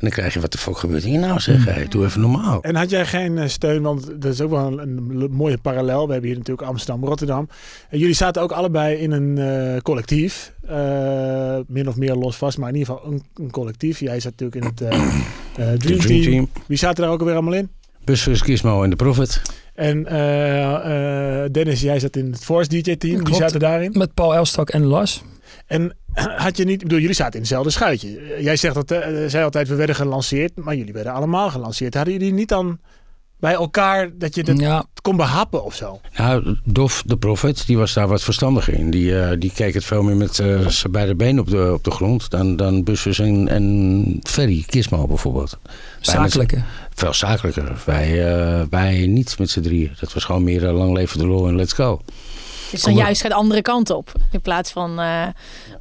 [0.00, 1.64] En dan krijg je, wat de fuck gebeurt hier nou zeg.
[1.64, 2.62] Hey, doe even normaal.
[2.62, 6.06] En had jij geen eh, steun, want dat is ook wel een, mooie parallel.
[6.06, 7.48] We hebben hier natuurlijk Amsterdam, Rotterdam.
[7.88, 10.52] En jullie zaten ook allebei in een uh, collectief.
[10.70, 14.00] Uh, min of meer los vast, maar in ieder geval een, een collectief.
[14.00, 14.76] Jij zat natuurlijk in het
[15.54, 16.22] Dream, Dream team.
[16.22, 16.48] team.
[16.66, 17.70] Wie zaten daar ook alweer allemaal in?
[18.04, 19.42] Busfus, Gizmo en de Prophet.
[19.74, 20.02] En
[21.52, 23.24] Dennis, jij zat in het Force DJ team.
[23.24, 23.92] Wie zaten daarin?
[23.98, 25.22] Met Paul Elstak en Lars.
[25.66, 25.96] En
[26.44, 28.36] had je niet, ik bedoel, jullie zaten in hetzelfde schuitje.
[28.40, 31.94] Jij zegt dat, uh, zij altijd, we werden gelanceerd, maar jullie werden allemaal gelanceerd.
[31.94, 32.78] Hadden jullie niet dan
[33.40, 36.00] bij elkaar dat je dat kon behappen of zo?
[36.16, 38.90] Nou, Dof, de Prophet, die was daar wat verstandiger in.
[38.90, 41.84] Die, uh, die keek het veel meer met uh, zijn beide benen op de, op
[41.84, 45.58] de grond dan, dan Bussers en, en Ferry, Kismo bijvoorbeeld.
[46.00, 46.64] Zakelijker.
[46.94, 47.82] Veel zakelijker.
[47.84, 49.92] Wij, uh, wij niet met z'n drieën.
[50.00, 52.00] Dat was gewoon meer lang leven de lol en let's go.
[52.70, 54.12] Dus dan juist gaat de andere kant op.
[54.30, 55.26] In plaats van uh,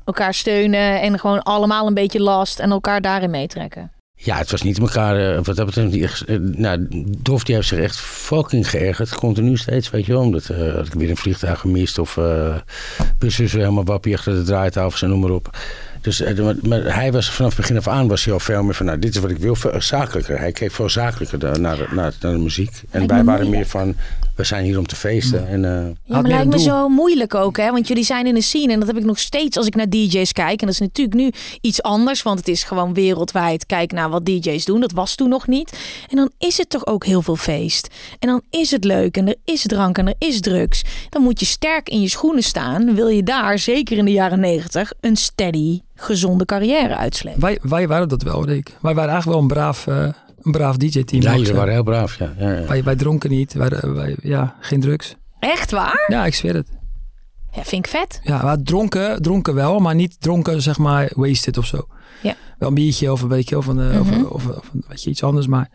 [0.06, 3.92] elkaar steunen en gewoon allemaal een beetje last en elkaar daarin meetrekken.
[4.22, 7.68] Ja, het was niet elkaar, uh, wat dat betreft, niet, uh, nou, Dof die heeft
[7.68, 10.22] zich echt fucking geërgerd, continu steeds, weet je wel.
[10.22, 12.20] Omdat uh, had ik weer een vliegtuig gemist of
[13.18, 15.58] bussen helemaal wappie achter de draaitafels en noem maar op.
[16.02, 16.24] Dus
[16.62, 19.00] maar hij was vanaf het begin af aan was hij al veel meer van, nou,
[19.00, 20.40] dit is wat ik wil, zakelijker.
[20.40, 22.82] Hij keek veel zakelijker naar, naar, naar de muziek.
[22.90, 23.96] En wij waren meer van,
[24.40, 25.48] we zijn hier om te feesten.
[25.48, 25.70] En, uh,
[26.04, 27.72] ja, maar lijkt me zo moeilijk ook, hè?
[27.72, 29.90] Want jullie zijn in een scene en dat heb ik nog steeds als ik naar
[29.90, 30.60] DJ's kijk.
[30.60, 33.66] En dat is natuurlijk nu iets anders, want het is gewoon wereldwijd.
[33.66, 35.80] Kijk naar wat DJ's doen, dat was toen nog niet.
[36.10, 37.88] En dan is het toch ook heel veel feest.
[38.20, 40.84] En dan is het leuk en er is drank en er is drugs.
[41.10, 42.96] Dan moet je sterk in je schoenen staan.
[42.96, 47.42] Wil je daar, zeker in de jaren negentig, een steady, gezonde carrière uitslepen.
[47.42, 48.70] Wij, wij waren dat wel, Rick.
[48.82, 49.88] Wij waren eigenlijk wel een braaf...
[49.88, 50.08] Uh
[50.42, 51.22] een braaf DJ-team.
[51.22, 52.34] Ja, jullie waren heel braaf, ja.
[52.40, 52.68] ja, ja.
[52.68, 55.16] Wij, wij, dronken niet, wij, wij, ja, geen drugs.
[55.40, 56.06] Echt waar?
[56.08, 56.68] Ja, ik zweer het.
[57.52, 58.20] Ja, vind ik vet.
[58.24, 61.88] Ja, maar dronken, dronken wel, maar niet dronken zeg maar wasted of zo.
[62.22, 62.36] Ja.
[62.58, 64.26] Wel een biertje of een beetje of, een, mm -hmm.
[64.26, 65.70] of, of, of, weet je, iets anders, maar,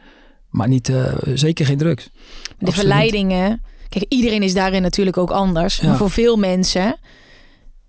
[0.51, 2.05] maar niet, uh, zeker geen drugs.
[2.05, 2.11] De
[2.51, 5.77] Absoluut verleidingen, kijk, iedereen is daarin natuurlijk ook anders.
[5.77, 5.89] Ja.
[5.89, 6.99] Maar voor veel mensen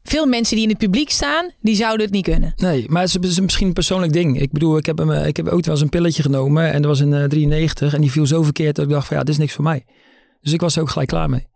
[0.08, 2.54] veel mensen die in het publiek staan, die zouden het niet kunnen.
[2.56, 4.41] Nee, maar het is misschien een persoonlijk ding.
[4.41, 6.91] Ik bedoel, ik heb, hem, ik heb ook wel eens een pilletje genomen en dat
[6.91, 9.34] was in uh, 93 en die viel zo verkeerd dat ik dacht van ja, dit
[9.34, 9.86] is niks voor mij.
[10.41, 11.48] Dus ik was er ook gelijk klaar mee.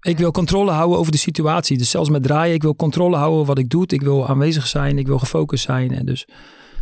[0.00, 1.78] Ik wil controle houden over de situatie.
[1.78, 3.84] Dus zelfs met draaien, ik wil controle houden wat ik doe.
[3.86, 5.94] Ik wil aanwezig zijn, ik wil gefocust zijn.
[5.94, 6.26] En dus,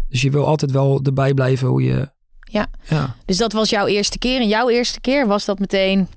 [0.09, 2.15] dus je wil altijd wel erbij blijven hoe je...
[2.41, 2.67] Ja.
[2.89, 4.41] ja, dus dat was jouw eerste keer.
[4.41, 6.09] En jouw eerste keer was dat meteen...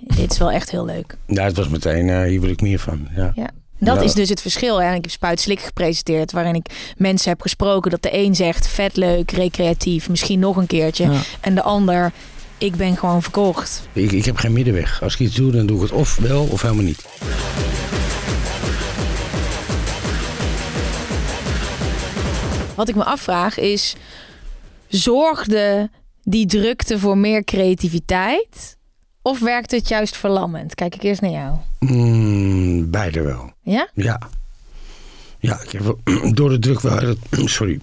[0.00, 1.16] Dit is wel echt heel leuk.
[1.26, 3.08] Ja, het was meteen, uh, hier wil ik meer van.
[3.16, 3.32] Ja.
[3.34, 3.50] ja.
[3.78, 4.82] Dat is dus het verschil.
[4.82, 8.96] En ik heb Spuitslik gepresenteerd, waarin ik mensen heb gesproken dat de een zegt vet
[8.96, 11.10] leuk, recreatief, misschien nog een keertje.
[11.40, 12.12] En de ander,
[12.58, 13.88] ik ben gewoon verkocht.
[13.92, 15.02] Ik, ik heb geen middenweg.
[15.02, 17.04] Als ik iets doe, dan doe ik het of wel of helemaal niet.
[22.74, 23.96] Wat ik me afvraag is,
[24.88, 25.90] zorgde
[26.22, 28.75] die drukte voor meer creativiteit?
[29.26, 30.74] Of werkt het juist verlammend?
[30.74, 31.56] Kijk ik eerst naar jou.
[31.78, 33.52] Mm, beide wel.
[33.62, 33.88] Ja?
[33.94, 34.18] Ja.
[35.38, 35.96] Ja, ik heb
[36.36, 37.16] door de druk wel hele,
[37.58, 37.80] sorry,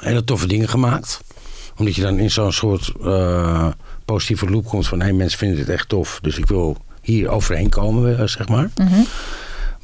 [0.00, 1.20] hele toffe dingen gemaakt.
[1.76, 3.68] Omdat je dan in zo'n soort uh,
[4.04, 4.98] positieve loop komt van...
[4.98, 8.70] hé, hey, mensen vinden dit echt tof, dus ik wil hier overheen komen, zeg maar.
[8.76, 9.06] Mm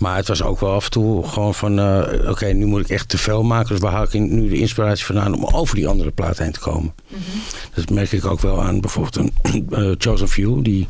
[0.03, 1.79] maar het was ook wel af en toe gewoon van...
[1.79, 3.69] Uh, oké, nu moet ik echt te veel maken.
[3.69, 6.61] Dus waar haal ik nu de inspiratie vandaan om over die andere plaat heen te
[6.61, 6.95] komen?
[7.09, 7.41] Mm -hmm.
[7.75, 9.33] Dat merk ik ook wel aan bijvoorbeeld een
[9.71, 10.63] uh, Chosen Few...
[10.65, 10.89] die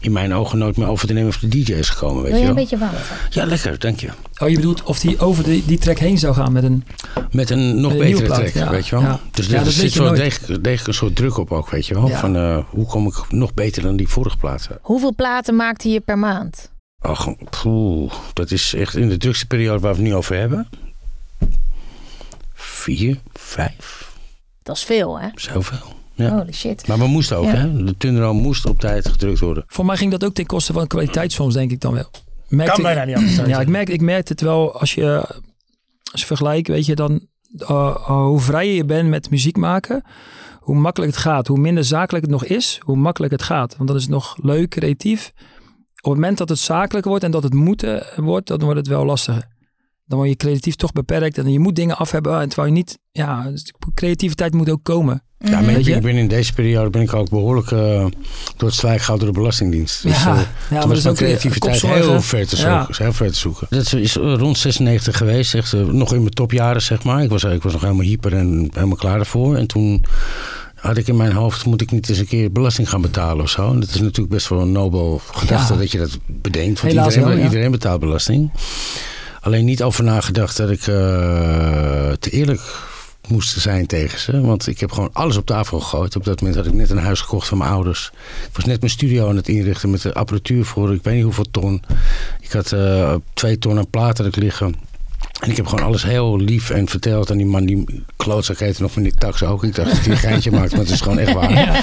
[0.00, 2.22] in mijn ogen nooit meer over de nemen van de DJ is gekomen.
[2.22, 3.00] Weet Wil je een beetje water?
[3.30, 4.08] Ja, lekker, dank je.
[4.38, 6.84] Oh, je bedoelt of die over die, die track heen zou gaan met een...
[7.30, 8.70] Met een nog met een betere track, ja.
[8.70, 9.04] weet je wel.
[9.04, 9.20] Ja.
[9.30, 12.08] Dus ja, er zit wel degelijk, degelijk een soort druk op ook, weet je wel.
[12.08, 14.78] Van uh, hoe kom ik nog beter dan die vorige platen?
[14.82, 16.70] Hoeveel platen maakte je per maand?
[17.02, 17.28] Ach,
[17.62, 20.68] poeh, dat is echt in de drukste periode waar we het nu over hebben.
[22.54, 24.12] Vier, vijf.
[24.62, 25.28] Dat is veel, hè?
[25.34, 25.94] Zoveel.
[26.14, 26.36] Ja.
[26.36, 26.86] Holy shit.
[26.86, 27.54] Maar we moesten ook, ja.
[27.54, 27.84] hè?
[27.84, 29.64] De Tundro moest op tijd gedrukt worden.
[29.66, 32.10] Voor mij ging dat ook ten koste van kwaliteit soms, denk ik dan wel.
[32.48, 35.24] Merkte kan bijna niet anders Ja, ik merk, ik merk het wel als je,
[36.12, 37.26] als je vergelijkt, weet je, dan
[37.58, 40.04] uh, hoe vrijer je bent met muziek maken,
[40.60, 41.46] hoe makkelijk het gaat.
[41.46, 43.76] Hoe minder zakelijk het nog is, hoe makkelijk het gaat.
[43.76, 45.32] Want dan is het nog leuk, creatief
[46.02, 48.88] op het moment dat het zakelijk wordt en dat het moeten wordt, dan wordt het
[48.88, 49.50] wel lastiger.
[50.06, 52.40] Dan word je creatief toch beperkt en je moet dingen af hebben.
[52.40, 53.52] En terwijl je niet, ja,
[53.94, 55.22] creativiteit moet ook komen.
[55.38, 57.78] Ja, maar ik, ben in deze periode ben ik ook behoorlijk uh,
[58.56, 60.02] door het slijk gehouden door de Belastingdienst.
[60.02, 62.74] Dus, ja, uh, ja toen was mijn creativiteit heel ver te zoeken.
[62.74, 62.86] Ja.
[62.90, 63.66] Heel ver te zoeken.
[63.70, 67.22] Dat is rond 96 geweest, echt, uh, nog in mijn topjaren zeg maar.
[67.22, 69.56] Ik was, ik was nog helemaal hyper en helemaal klaar ervoor.
[69.56, 70.04] En toen
[70.82, 73.50] had ik in mijn hoofd, moet ik niet eens een keer belasting gaan betalen of
[73.50, 73.70] zo.
[73.70, 75.78] En dat is natuurlijk best wel een nobel gedachte ja.
[75.78, 76.80] dat je dat bedenkt.
[76.80, 77.44] Want Helaas iedereen, wel, ja.
[77.44, 78.50] iedereen betaalt belasting.
[79.40, 80.94] Alleen niet over nagedacht dat ik uh,
[82.12, 82.60] te eerlijk
[83.28, 84.40] moest zijn tegen ze.
[84.40, 86.16] Want ik heb gewoon alles op tafel gegooid.
[86.16, 88.10] Op dat moment had ik net een huis gekocht van mijn ouders.
[88.48, 91.24] Ik was net mijn studio aan het inrichten met de apparatuur voor ik weet niet
[91.24, 91.82] hoeveel ton.
[92.40, 94.74] Ik had uh, twee ton aan platen liggen.
[95.42, 97.30] En ik heb gewoon alles heel lief en verteld.
[97.30, 99.64] En die man, die klootzak heette nog meneer Tax ook.
[99.64, 101.52] Ik dacht dat hij een geintje maakt, maar het is gewoon echt waar.
[101.52, 101.82] Ja.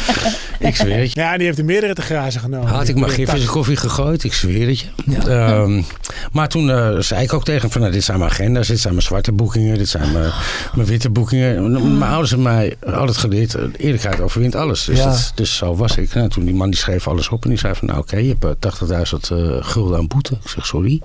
[0.59, 1.19] Ik zweer het je.
[1.19, 2.67] Ja, die heeft er meerdere te grazen genomen.
[2.67, 4.87] Had ik maar gif in zijn koffie gegooid, ik zweer het je.
[5.05, 5.57] Ja.
[5.57, 5.85] Um,
[6.31, 8.79] maar toen uh, zei ik ook tegen hem van, nou, dit zijn mijn agenda's, dit
[8.79, 10.31] zijn mijn zwarte boekingen, dit zijn mijn,
[10.73, 11.71] mijn witte boekingen.
[11.97, 14.85] Mijn ouders hebben mij altijd geleerd, eerlijkheid overwint alles.
[14.85, 15.05] Dus, ja.
[15.05, 16.13] dat, dus zo was ik.
[16.13, 18.25] Nou, toen die man die schreef alles op en die zei van, nou oké, okay,
[18.25, 20.33] je hebt 80.000 uh, gulden aan boete.
[20.43, 21.01] Ik zeg, sorry.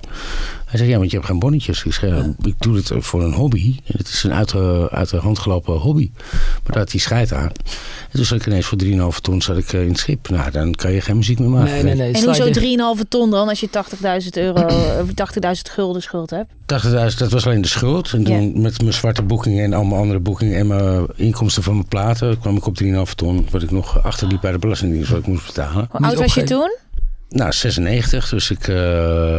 [0.74, 1.84] Hij zei, ja, want je hebt geen bonnetjes.
[1.84, 2.34] Ik zeg, ja.
[2.42, 3.76] ik doe het voor een hobby.
[3.84, 6.10] Het is een uit de, uit de hand gelopen hobby.
[6.32, 7.52] Maar daar had hij scheid aan.
[8.10, 8.78] En toen zat ik ineens voor
[9.14, 10.28] 3,5 ton zat ik in het schip.
[10.28, 11.72] Nou, dan kan je geen muziek meer maken.
[11.72, 12.12] Nee, nee, nee.
[12.12, 13.68] En hoezo 3,5 ton dan als je
[14.22, 14.66] 80.000 euro,
[15.06, 16.50] 80.000 gulden schuld hebt?
[17.12, 18.12] 80.000, dat was alleen de schuld.
[18.12, 18.60] En toen ja.
[18.60, 22.56] met mijn zwarte boekingen en allemaal andere boekingen en mijn inkomsten van mijn platen kwam
[22.56, 23.46] ik op 3,5 ton.
[23.50, 25.88] Wat ik nog achterliep bij de Belastingdienst wat ik moest betalen.
[25.90, 26.76] Hoe oud was je toen?
[27.34, 28.28] Nou, 96.
[28.28, 28.76] Dus ik, uh,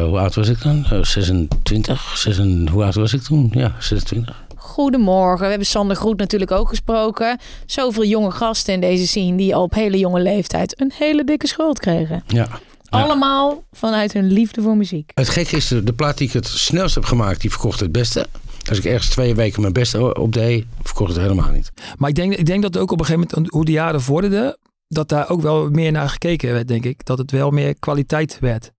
[0.03, 0.85] hoe oud was ik dan?
[0.93, 2.17] Uh, 26.
[2.17, 2.73] 26.
[2.73, 3.51] Hoe oud was ik toen?
[3.53, 4.43] Ja, 26.
[4.55, 5.39] Goedemorgen.
[5.43, 7.39] We hebben Sander Groet natuurlijk ook gesproken.
[7.65, 11.47] Zoveel jonge gasten in deze scene die al op hele jonge leeftijd een hele dikke
[11.47, 12.23] schuld kregen.
[12.27, 12.47] Ja.
[12.89, 15.11] Allemaal vanuit hun liefde voor muziek.
[15.13, 17.91] Het gekke is, de, de plaat die ik het snelst heb gemaakt, die verkocht het
[17.91, 18.27] beste.
[18.69, 21.71] Als ik ergens twee weken mijn beste op deed, verkocht het helemaal niet.
[21.97, 24.57] Maar ik denk, ik denk dat ook op een gegeven moment, hoe de jaren vorderden,
[24.87, 27.05] dat daar ook wel meer naar gekeken werd, denk ik.
[27.05, 28.73] Dat het wel meer kwaliteit werd.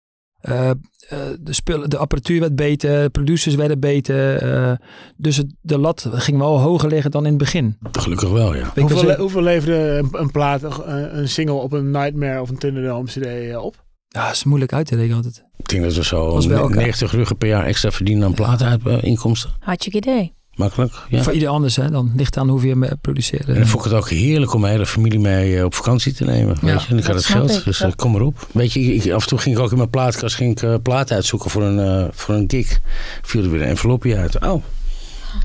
[0.50, 0.70] Uh,
[1.14, 4.44] uh, de, spullen, de apparatuur werd beter, de producers werden beter.
[4.44, 4.72] Uh,
[5.18, 7.78] dus het, de lat ging wel hoger liggen dan in het begin.
[7.92, 8.72] Gelukkig wel, ja.
[8.76, 12.58] Hoeveel, le hoeveel leverde een, een plaat, een, een, single op een Nightmare of een
[12.58, 13.84] Thunderdome CD op?
[14.08, 15.44] Ja, dat is moeilijk uit te rekenen altijd.
[15.58, 19.52] Ik denk dat we zo 90 ruggen per jaar extra verdienen aan plaatinkomsten.
[19.60, 20.34] Hartstikke idee.
[20.56, 21.24] Makkelijk, ja.
[21.24, 21.90] Voor ieder anders, hè?
[21.90, 23.48] Dan ligt aan hoe je produceren.
[23.48, 26.24] En dan vond ik het ook heerlijk om mijn hele familie mee op vakantie te
[26.24, 26.58] nemen.
[26.62, 26.90] Weet je?
[26.90, 28.48] En ik had het geld, ik, dus kom erop.
[28.52, 30.76] Weet je, ik, af en toe ging ik ook in mijn plaatkast ging ik, uh,
[30.84, 32.80] platen uitzoeken voor een, uh, voor een gig.
[33.22, 34.36] Viel er weer een envelopje uit.
[34.36, 34.64] Oh,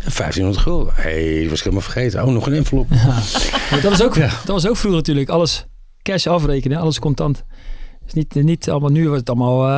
[0.02, 0.92] 1500 gulden.
[0.96, 2.24] Hé, hey, was ik helemaal vergeten.
[2.24, 2.86] Oh, nog een envelop.
[2.90, 3.14] Ja.
[3.70, 4.28] dat, was ook, ja.
[4.28, 5.28] dat was ook vroeger natuurlijk.
[5.28, 5.66] Alles
[6.02, 7.44] cash afrekenen, alles contant.
[8.04, 9.70] Dus niet, niet allemaal nu, wordt het allemaal,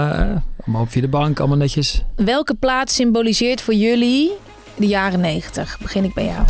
[0.65, 2.05] allemaal via de bank, allemaal netjes.
[2.17, 4.33] Welke plaat symboliseert voor jullie
[4.77, 5.79] de jaren 90.
[5.81, 6.47] Begin ik bij jou.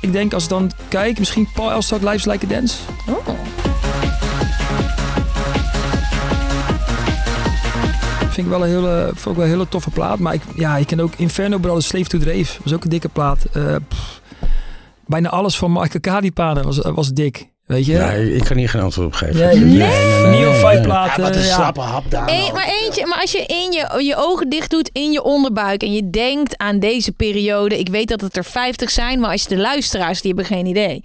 [0.00, 2.76] Ik denk als ik dan kijk, misschien Paul Elstak Life's Like a Dance.
[3.08, 3.28] Oh.
[8.18, 10.18] Vind ik wel een hele, vond ik wel een hele toffe plaat.
[10.18, 12.38] Maar ik, ja, ik ken ook Inferno Brothers Slave to Drave.
[12.44, 13.46] Dat was ook een dikke plaat.
[13.56, 13.76] Uh,
[15.06, 17.50] bijna alles van Michael Cadipanen was, was dik.
[17.72, 18.34] Weet je?
[18.34, 19.46] Ik kan hier geen antwoord op geven.
[19.46, 21.22] Nee, nee, nee, platen.
[21.22, 22.24] Ja, wat een slappe hap daar.
[22.52, 25.92] Maar eentje, maar als je in je, je ogen dicht doet in je onderbuik en
[25.92, 27.78] je denkt aan deze periode.
[27.78, 30.66] Ik weet dat het er 50 zijn, maar als je de luisteraars, die hebben geen
[30.66, 31.04] idee.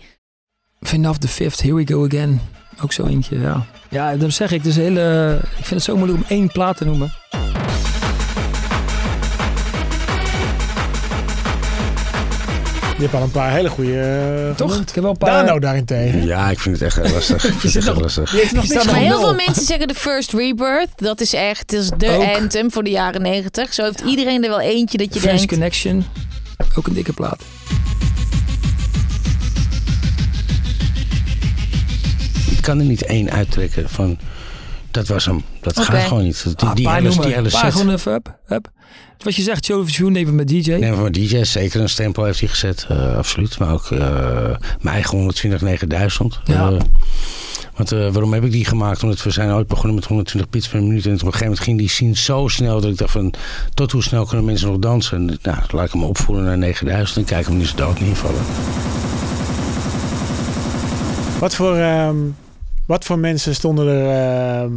[1.09, 2.41] Of the fifth, here we go again.
[2.83, 3.65] Ook zo eentje, ja.
[3.89, 6.85] Ja, dan zeg ik, dus hele, ik vind het zo moeilijk om één plaat te
[6.85, 7.13] noemen.
[12.97, 14.79] Je hebt al een paar hele goede uh, Toch?
[14.79, 15.45] Ik heb wel een paar...
[15.45, 16.25] Dano daarentegen.
[16.25, 17.45] Ja, ik vind het echt lastig.
[17.45, 18.31] ik vind het echt lastig.
[18.31, 20.89] Je nog maar heel veel mensen zeggen de First Rebirth.
[20.95, 22.35] Dat is echt dat is de ook.
[22.35, 23.73] anthem voor de jaren negentig.
[23.73, 25.53] Zo heeft iedereen er wel eentje dat je French denkt...
[25.53, 26.05] Connection.
[26.75, 27.41] Ook een dikke plaat.
[32.51, 34.17] Ik kan er niet één uittrekken van...
[34.91, 35.43] Dat was hem.
[35.61, 35.85] Dat okay.
[35.85, 36.43] gaat gewoon niet.
[36.43, 37.71] Die, ah, die, hele, die hele set.
[37.71, 38.69] gewoon even, up, up.
[39.17, 40.71] Wat je zegt, Joe Tune nemen met DJ.
[40.71, 43.59] Nemen met DJ, zeker een stempel heeft hij gezet, uh, absoluut.
[43.59, 43.99] Maar ook uh,
[44.81, 46.39] mijn eigen 120 9000.
[46.45, 46.69] Ja.
[46.71, 46.79] Uh,
[47.75, 49.03] want waarom heb ik die gemaakt?
[49.03, 51.05] Omdat we zijn ooit begonnen met 120 bits per minuut.
[51.05, 53.33] En op een gegeven moment ging die scene zo snel dat ik dacht van...
[53.73, 55.17] tot hoe snel kunnen mensen nog dansen?
[55.17, 58.17] En, nou, laat ik hem opvoeren naar 9000 en kijken of die ze dood niet
[58.17, 58.41] vallen.
[61.39, 62.35] Wat voor, um,
[62.85, 64.69] wat voor mensen stonden er...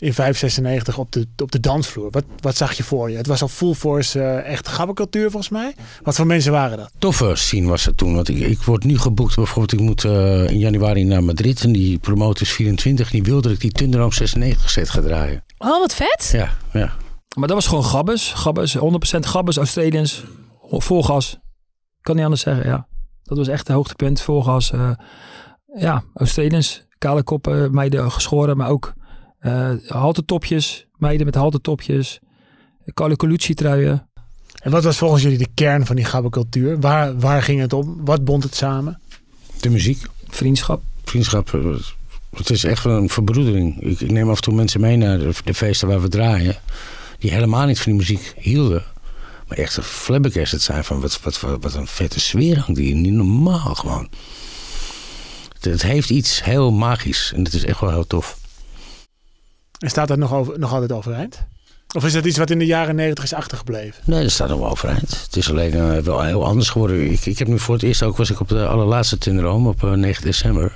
[0.00, 2.10] In 596 op de, op de dansvloer.
[2.10, 3.16] Wat, wat zag je voor je?
[3.16, 5.74] Het was al full force uh, echt gabbercultuur volgens mij.
[6.02, 6.90] Wat voor mensen waren dat?
[6.98, 8.14] Toffe scene was het toen.
[8.14, 9.36] Want ik, ik word nu geboekt.
[9.36, 11.62] Bijvoorbeeld ik moet uh, in januari naar Madrid.
[11.62, 13.06] En die promotor is 24.
[13.06, 15.44] En die wilde dat ik die Thunderdome 96 set ga draaien.
[15.58, 16.30] Oh, wat vet.
[16.32, 16.92] Ja, ja.
[17.36, 18.32] Maar dat was gewoon gabbers.
[18.32, 18.80] Gabbers, 100%
[19.20, 20.24] gabbers, Australians.
[20.70, 21.38] Vol gas.
[22.00, 22.86] Kan niet anders zeggen, ja.
[23.22, 24.20] Dat was echt het hoogtepunt.
[24.20, 24.72] Vol gas.
[24.72, 24.90] Uh,
[25.74, 26.86] ja, Australians.
[26.98, 28.56] Kale koppen, meiden geschoren.
[28.56, 28.94] Maar ook
[29.40, 32.20] uh, haltetopjes, meiden met haltetopjes,
[32.94, 34.08] Colucci truien.
[34.62, 36.80] En wat was volgens jullie de kern van die gabbercultuur?
[36.80, 38.04] Waar, waar ging het om?
[38.04, 39.00] Wat bond het samen?
[39.60, 40.06] De muziek.
[40.28, 40.82] Vriendschap.
[41.04, 41.54] Vriendschap.
[41.54, 41.76] Eh,
[42.36, 43.82] het is echt een verbroedering.
[43.82, 46.56] Ik, ik neem af en toe mensen mee naar de, de, feesten waar we draaien.
[47.18, 48.84] Die helemaal niet van die muziek hielden.
[49.48, 52.94] Maar echt een flabbergasted zijn van wat, wat, wat, wat een vette sfeer hangt die
[52.94, 54.08] Niet normaal gewoon.
[55.54, 57.32] Het, het heeft iets heel magisch.
[57.34, 58.37] En het is echt wel heel tof.
[59.78, 61.46] En staat dat nog, over, nog altijd overeind?
[61.94, 64.02] Of is dat iets wat in de jaren negentig is achtergebleven?
[64.04, 65.22] Nee, dat staat nog wel overeind.
[65.24, 67.10] Het is alleen uh, wel heel anders geworden.
[67.10, 69.82] Ik, ik heb nu voor het eerst ook, was ik op de allerlaatste Tinderome op
[69.82, 70.72] uh, eh, 9 december.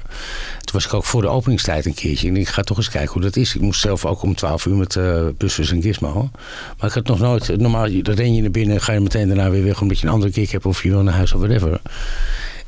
[0.60, 2.28] Toen was ik ook voor de openingstijd een keertje.
[2.28, 3.54] En ik ga toch eens kijken hoe dat is.
[3.54, 6.30] Ik moest zelf ook om 12 uur met uh, bussen en gizmo.
[6.78, 9.50] Maar ik had nog nooit, normaal dan ren je naar binnen, ga je meteen daarna
[9.50, 11.80] weer weg omdat je een andere kick hebt of je wil naar huis of whatever.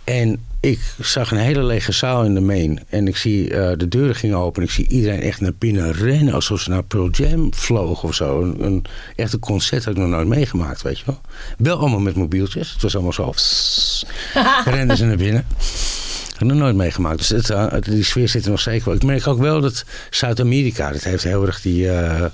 [0.05, 2.81] En ik zag een hele lege zaal in de main.
[2.89, 4.63] En ik zie uh, de deuren gingen open.
[4.63, 6.35] En ik zie iedereen echt naar binnen rennen.
[6.35, 8.43] Alsof ze naar Pearl Jam vlogen of zo.
[8.43, 8.85] Een, een,
[9.17, 11.21] echt een concert had ik nog nooit meegemaakt, weet je wel.
[11.59, 12.73] Wel allemaal met mobieltjes.
[12.73, 13.35] Het was allemaal zo.
[14.71, 15.47] renden ze naar binnen.
[16.33, 17.19] Ik heb nog nooit meegemaakt.
[17.19, 18.95] Dus het, uh, die sfeer zit er nog zeker wel.
[18.95, 22.25] Ik merk ook wel dat Zuid-Amerika, dat heeft heel erg die, uh,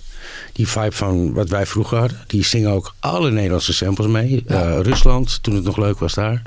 [0.52, 2.18] die vibe van wat wij vroeger hadden.
[2.26, 4.42] Die zingen ook alle Nederlandse samples mee.
[4.46, 4.80] Ja.
[4.80, 6.42] Rusland, toen het nog leuk was daar.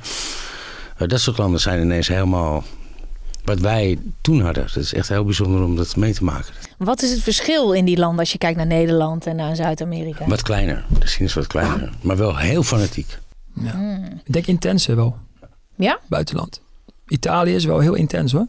[1.03, 2.63] Uh, dat soort landen zijn ineens helemaal
[3.43, 4.63] wat wij toen hadden.
[4.63, 6.53] Dat is echt heel bijzonder om dat mee te maken.
[6.77, 10.25] Wat is het verschil in die landen als je kijkt naar Nederland en naar Zuid-Amerika?
[10.27, 10.85] Wat kleiner.
[10.99, 11.91] De scene is wat kleiner.
[12.01, 13.17] Maar wel heel fanatiek.
[13.53, 13.71] Ja.
[13.71, 14.21] Hmm.
[14.23, 15.17] Ik denk intenser wel.
[15.75, 15.99] Ja?
[16.07, 16.61] Buitenland.
[17.07, 18.47] Italië is wel heel intens hoor.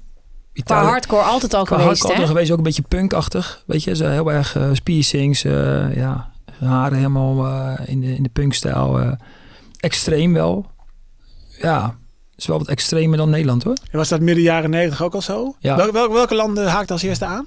[0.52, 3.62] Italië, Qua hardcore altijd al geweest, hardcore altijd geweest, ook een beetje punkachtig.
[3.66, 8.22] Weet je, zo heel erg uh, piercings, uh, ja, haren helemaal uh, in de, in
[8.22, 9.16] de punkstijl.
[9.80, 10.66] extreem wel.
[11.60, 11.94] Ja,
[12.44, 13.76] is wel wat extremer dan Nederland hoor.
[13.90, 15.56] En was dat midden jaren negentig ook al zo?
[15.58, 15.76] Ja.
[15.76, 17.46] Wel, wel, welke landen haakt als eerste aan?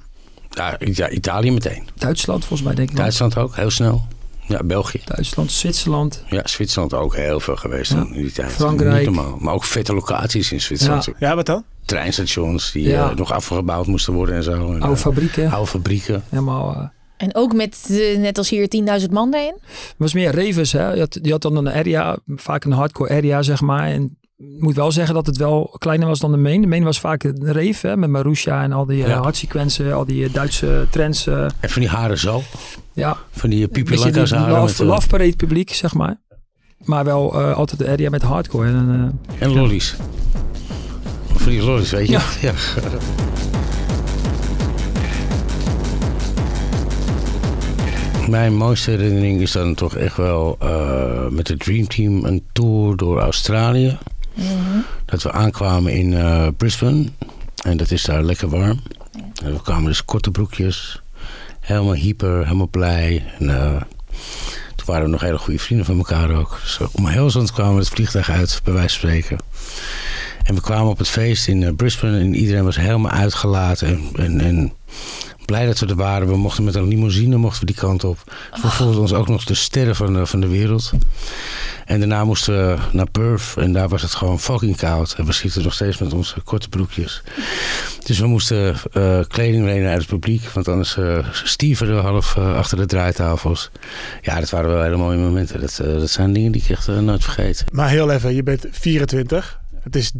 [0.49, 1.87] Ja, Italië meteen.
[1.95, 2.95] Duitsland volgens mij denk ik.
[2.95, 4.07] Duitsland ook, heel snel.
[4.47, 5.01] Ja, België.
[5.05, 6.23] Duitsland, Zwitserland.
[6.29, 7.97] Ja, Zwitserland ook heel veel geweest ja.
[7.97, 8.51] in die tijd.
[8.51, 9.05] Frankrijk.
[9.07, 9.37] Niet normaal.
[9.39, 11.05] Maar ook vette locaties in Zwitserland.
[11.05, 11.63] Ja, ja wat dan?
[11.85, 13.09] Treinstations die ja.
[13.09, 14.51] uh, nog afgebouwd moesten worden en zo.
[14.51, 15.51] En, oude uh, fabrieken.
[15.51, 16.23] Oude fabrieken.
[16.29, 16.75] Helemaal...
[16.75, 16.83] Uh,
[17.17, 19.55] en ook met, uh, net als hier, 10.000 man erin?
[19.65, 20.91] Het was meer ravens, hè.
[20.91, 23.87] Je had, dan een area, vaak een hardcore area, zeg maar.
[23.87, 26.61] En moet wel zeggen dat het wel kleiner was dan de main.
[26.61, 29.21] De main was vaak een hè, met Marusha en al die ja.
[29.21, 31.27] hardsequences, al die Duitse trends.
[31.27, 31.43] Uh.
[31.59, 32.41] En van die haren zo.
[32.93, 33.17] Ja.
[33.31, 34.59] Van die pipilanka's haren.
[34.59, 36.19] Love, love parade publiek, zeg maar.
[36.83, 38.67] Maar wel altijd de area met hardcore.
[38.67, 39.95] En, en lollies.
[41.35, 42.11] Van die lollies, weet je.
[42.11, 42.21] Ja.
[42.41, 42.53] ja.
[48.29, 52.95] Mijn mooiste herinnering is dan toch echt wel uh, met het Dream Team een tour
[52.95, 53.97] door Australië.
[54.37, 54.85] Mm -hmm.
[55.05, 57.05] Dat we aankwamen in uh, Brisbane.
[57.63, 58.81] En dat is daar lekker warm.
[59.43, 61.01] En we kwamen dus korte broekjes.
[61.59, 63.25] helemaal hyper, helemaal blij.
[63.39, 63.81] En, uh,
[64.75, 66.59] toen waren we nog hele goede vrienden van elkaar ook.
[66.61, 69.37] Dus om heel zand kwamen we het vliegtuig uit, bij wijze van spreken.
[70.43, 73.87] En we kwamen op het feest in Brisbane en iedereen was helemaal uitgelaten.
[73.87, 74.73] En, en, en
[75.45, 76.27] blij dat we er waren.
[76.27, 78.17] We mochten met een limousine mochten we die kant op.
[78.61, 80.91] We voelden ons ook nog de sterren van de, van de wereld.
[81.87, 83.53] En daarna moesten we naar Perth.
[83.57, 85.15] En daar was het gewoon fucking koud.
[85.17, 87.23] En we schieten nog steeds met onze korte broekjes.
[88.03, 90.43] Dus we moesten uh, kleding lenen uit het publiek.
[90.43, 93.71] Want anders uh, stieven we half uh, achter de draaitafels.
[94.21, 95.59] Ja, dat waren wel hele mooie momenten.
[95.59, 97.63] Dat, dat zijn dingen die ik echt nooit vergeet.
[97.71, 99.59] Maar heel even, je bent 24.
[99.83, 100.11] Het is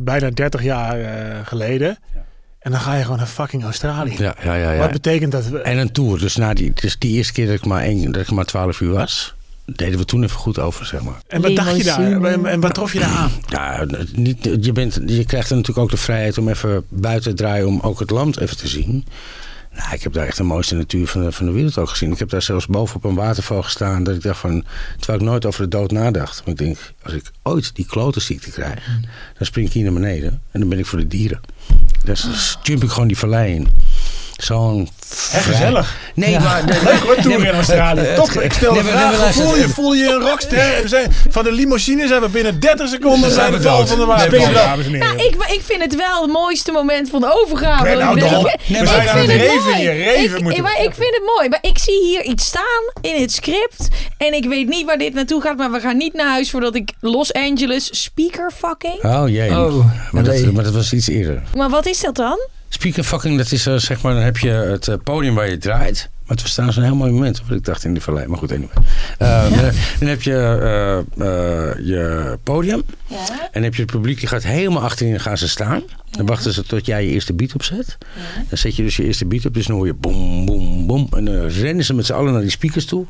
[0.00, 0.96] bijna 30 jaar
[1.44, 1.98] geleden.
[2.14, 2.24] Ja.
[2.58, 4.14] En dan ga je gewoon naar fucking Australië.
[4.18, 4.78] Ja, ja, ja, ja.
[4.78, 5.48] Wat betekent dat?
[5.48, 5.58] We...
[5.58, 6.18] En een tour.
[6.18, 8.80] Dus, na die, dus die eerste keer dat ik maar, één, dat ik maar 12
[8.80, 9.35] uur was,
[9.66, 11.20] deden we toen even goed over, zeg maar.
[11.26, 12.22] En wat dacht je daar?
[12.44, 13.30] En wat trof je daar aan?
[13.46, 17.36] Ja, niet, je, bent, je krijgt er natuurlijk ook de vrijheid om even buiten te
[17.36, 19.04] draaien om ook het land even te zien.
[19.76, 22.12] Nou, ik heb daar echt de mooiste natuur van de, van de wereld ook gezien.
[22.12, 24.04] Ik heb daar zelfs boven op een waterval gestaan.
[24.04, 24.64] Dat ik dacht van,
[24.98, 26.40] terwijl ik nooit over de dood nadacht.
[26.44, 28.86] Maar ik denk, als ik ooit die klotenziekte krijg,
[29.38, 30.40] dan spring ik hier naar beneden.
[30.50, 31.40] En dan ben ik voor de dieren.
[32.04, 33.68] Dus jump ik gewoon die vallei in.
[34.36, 34.88] Zo'n
[35.32, 35.96] gezellig.
[36.14, 36.64] Nee, maar...
[36.64, 38.14] Leuk hoor, tour in Australië.
[38.14, 40.82] Top, ik stel de vraag, voel je, voel je een rockster?
[40.82, 44.04] We zijn, van de limousine zijn we binnen 30 seconden zijn we val van de.
[44.98, 47.82] Nou, ik, ik vind het wel het mooiste moment van de overgave.
[47.82, 48.42] Ben nou dan.
[48.42, 49.94] We zijn aan het reven hier.
[49.94, 51.48] Reven moeten Maar ik vind het mooi.
[51.48, 53.88] Maar ik zie hier iets staan in het script.
[54.16, 55.56] En ik weet niet waar dit naartoe gaat.
[55.56, 59.04] Maar we gaan niet naar huis voordat ik Los Angeles speaker fucking.
[59.04, 59.50] Oh jee.
[59.50, 61.42] Oh, maar, dat, maar dat was iets eerder.
[61.54, 62.38] Maar wat is dat dan?
[62.78, 66.08] Speakerfucking, dat is uh, zeg maar, dan heb je het uh, podium waar je draait.
[66.20, 68.26] Maar het was trouwens een heel mooi moment, wat ik dacht in de vallei.
[68.26, 68.76] Maar goed, anyway.
[69.18, 69.70] Uh, ja.
[69.98, 70.32] Dan heb je
[71.82, 72.82] je podium.
[73.06, 73.16] Ja.
[73.30, 75.82] En dan heb je het publiek, die gaat helemaal achterin en gaan ze staan.
[76.10, 77.98] Dan wachten ze tot jij je eerste beat opzet.
[78.48, 81.08] Dan zet je dus je eerste beat op, dus dan hoor je boem, boem, boem.
[81.16, 83.06] En dan rennen ze met z'n allen naar die speakers toe.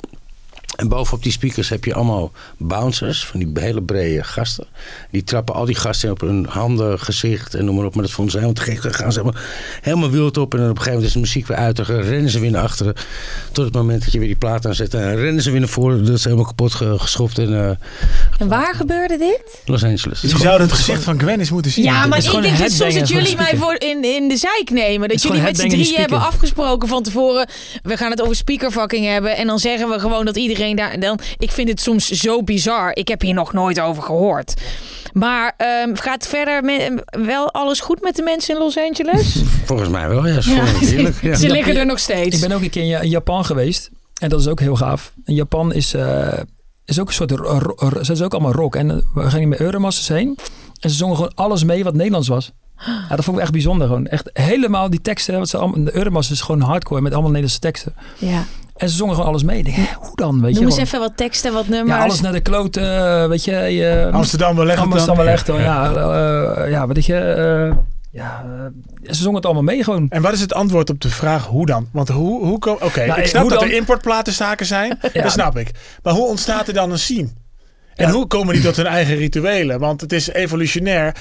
[0.76, 4.66] En bovenop die speakers heb je allemaal bouncers, van die hele brede gasten.
[5.10, 7.94] Die trappen al die gasten op hun handen, gezicht en noem maar op.
[7.94, 8.82] Maar dat vonden ze helemaal te gek.
[8.82, 9.42] Dan gaan ze helemaal,
[9.80, 10.54] helemaal wild op.
[10.54, 11.76] En dan op een gegeven moment is de muziek weer uit.
[11.76, 12.94] Dan rennen ze weer naar achteren.
[13.52, 14.94] Tot het moment dat je weer die plaat aanzet.
[14.94, 16.04] En dan rennen ze weer naar voren.
[16.04, 17.38] Dat is helemaal kapot geschopt.
[17.38, 17.68] En, uh,
[18.38, 19.60] en waar gebeurde dit?
[19.64, 20.20] Los Angeles.
[20.20, 21.84] Je zou het gezicht van Gwen eens moeten zien.
[21.84, 25.08] Ja, maar ik denk dat soms dat jullie mij voor in, in de zijk nemen.
[25.08, 27.48] Dat jullie met z'n drieën hebben afgesproken van tevoren.
[27.82, 29.36] We gaan het over speakerfucking hebben.
[29.36, 31.00] En dan zeggen we gewoon dat iedereen daar.
[31.00, 32.90] Dan, ik vind het soms zo bizar.
[32.94, 34.54] Ik heb hier nog nooit over gehoord.
[35.12, 39.42] Maar um, gaat verder met, wel alles goed met de mensen in Los Angeles?
[39.64, 40.40] Volgens mij wel, ja.
[40.40, 41.34] Ze, ja.
[41.34, 42.36] ze liggen er nog steeds.
[42.36, 43.90] Ik ben ook een keer in Japan geweest.
[44.20, 45.12] En dat is ook heel gaaf.
[45.24, 46.32] In Japan is, uh,
[46.84, 47.30] is ook een soort...
[48.06, 48.76] Ze is ook allemaal rock.
[48.76, 50.38] En we gingen met Euromasters heen.
[50.80, 52.52] En ze zongen gewoon alles mee wat Nederlands was.
[52.86, 53.86] Ja, dat vond ik echt bijzonder.
[53.86, 54.06] Gewoon.
[54.06, 55.38] Echt helemaal die teksten.
[55.38, 57.94] Wat ze allemaal, de Euromasters is gewoon hardcore met allemaal Nederlandse teksten.
[58.18, 58.44] Ja.
[58.76, 59.62] En ze zongen gewoon alles mee.
[59.62, 60.40] Denk, hoe dan?
[60.40, 61.98] Weet Noem je, eens even wat teksten, wat nummers.
[61.98, 64.08] Ja, alles naar de kloten, weet je.
[64.12, 65.54] Amsterdam wel echt Amsterdam wel echt, ja.
[65.58, 67.68] Ja, uh, ja, weet je...
[67.70, 67.76] Uh,
[68.10, 68.44] ja,
[69.02, 70.06] ze zongen het allemaal mee gewoon.
[70.08, 71.88] En wat is het antwoord op de vraag hoe dan?
[71.92, 73.68] Want hoe, hoe Oké, okay, nou, ik snap dat dan?
[73.68, 74.98] er importplatenzaken zijn.
[75.12, 75.22] ja.
[75.22, 75.70] Dat snap ik.
[76.02, 77.28] Maar hoe ontstaat er dan een scene?
[77.94, 79.78] En hoe komen die tot hun eigen rituelen?
[79.78, 81.14] Want het is evolutionair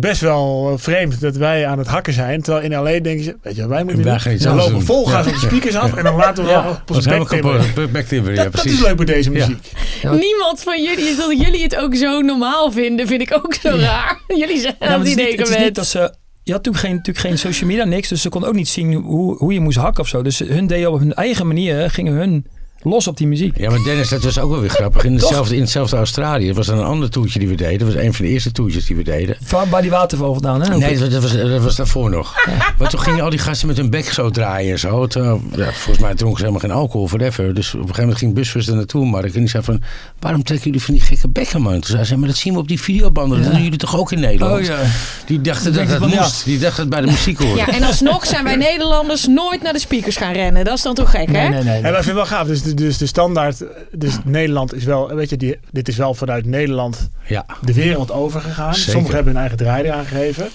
[0.00, 2.42] best wel vreemd dat wij aan het hakken zijn.
[2.42, 5.32] Terwijl in LA denken ze, weet je, wij moeten wij we lopen vol gaan op
[5.32, 6.82] de speakers af en dan laten we ja.
[6.84, 9.72] pas back dat, dat is leuk bij deze muziek.
[10.02, 14.20] Niemand van jullie, dat jullie het ook zo normaal vinden, vind ik ook zo raar.
[14.40, 17.84] Jullie zijn ja, die denken dat ze je had natuurlijk geen, natuurlijk geen social media,
[17.84, 18.08] niks.
[18.08, 20.22] Dus ze konden ook niet zien hoe, hoe je moest hakken of zo.
[20.22, 22.46] Dus hun deden op hun eigen manier, gingen hun
[22.82, 23.58] los op die muziek.
[23.58, 25.04] Ja, maar Dennis, dat was ook wel weer grappig.
[25.04, 27.78] In hetzelfde, in hetzelfde Australië was er een ander toertje die we deden.
[27.78, 29.36] Dat was een van de eerste toertjes die we deden.
[29.42, 30.76] Van bij die waterval vandaan, hè?
[30.76, 32.34] Nee, dat was, dat was daarvoor nog.
[32.78, 35.06] Maar toen gingen al die gasten met hun bek zo draaien en zo.
[35.10, 37.54] ja, volgens mij dronken ze helemaal geen alcohol, whatever.
[37.54, 39.06] Dus op een gegeven moment ging busfus er naartoe.
[39.06, 39.82] Maar ik zei van,
[40.18, 41.72] waarom trekken jullie van die gekke bekken, man?
[41.72, 43.42] Toen zei ze, maar dat zien we op die videobanden.
[43.42, 44.60] Dat doen jullie toch ook in Nederland?
[44.60, 44.78] Oh, ja.
[45.26, 46.44] Die dachten dat dat moest.
[46.44, 47.56] Die dachten dat bij de muziek hoorde.
[47.56, 50.64] Ja, en alsnog zijn wij Nederlanders nooit naar de speakers gaan rennen.
[50.64, 51.32] Dat is dan toch gek, hè?
[51.32, 51.82] Nee, nee, nee.
[51.82, 52.46] En dat vind ik wel gaaf.
[52.46, 56.46] Dus, dus de standaard dus Nederland is wel, weet je, die, dit is wel vanuit
[56.46, 57.46] Nederland ja.
[57.62, 58.74] de wereld overgegaan.
[58.74, 60.48] Sommigen hebben hun eigen draai aangegeven.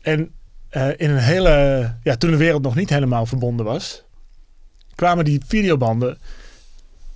[0.00, 0.32] En
[0.70, 4.02] uh, in een hele, ja, toen de wereld nog niet helemaal verbonden was,
[4.94, 6.18] kwamen die videobanden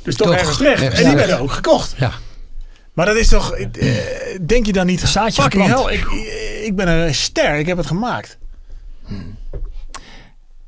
[0.03, 0.83] dus toch, ergens terecht.
[0.83, 1.95] En die werden ook gekocht.
[1.99, 2.13] Ja.
[2.93, 3.67] Maar dat is toch, uh,
[4.47, 6.07] denk je dan niet, Zaadje fucking hell, ik,
[6.65, 8.39] ik ben een ster, ik heb het gemaakt.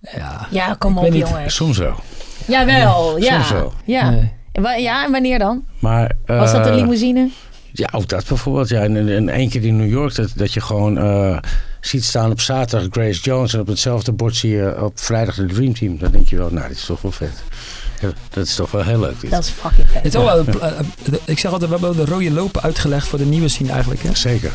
[0.00, 1.50] Ja, ja kom op jongen.
[1.50, 2.00] Soms wel.
[2.46, 3.32] Jawel, ja.
[3.32, 3.72] Soms wel.
[3.84, 4.10] Ja.
[4.10, 4.82] Nee.
[4.82, 5.64] ja, en wanneer dan?
[5.78, 7.28] Maar, uh, Was dat een limousine?
[7.72, 8.68] Ja, ook dat bijvoorbeeld.
[8.68, 10.98] Ja, en, en één keer in New York, dat, dat je gewoon...
[10.98, 11.36] Uh,
[11.86, 15.46] ziet staan op zaterdag Grace Jones en op hetzelfde bord zie je op vrijdag de
[15.46, 17.42] Dream Team, dan denk je wel, nou, dit is toch wel vet.
[18.00, 19.20] Ja, dat is toch wel heel leuk.
[19.20, 19.30] Dit.
[19.30, 20.02] Dat is fucking vet.
[20.02, 23.24] Het is wel, uh, ik zeg altijd, we hebben de rode lopen uitgelegd voor de
[23.24, 24.02] nieuwe scene eigenlijk.
[24.02, 24.14] Hè?
[24.14, 24.50] Zeker.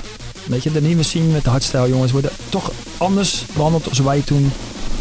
[0.45, 4.21] Weet je, de nieuwe scene met de hardstyle jongens worden toch anders behandeld als wij
[4.21, 4.51] toen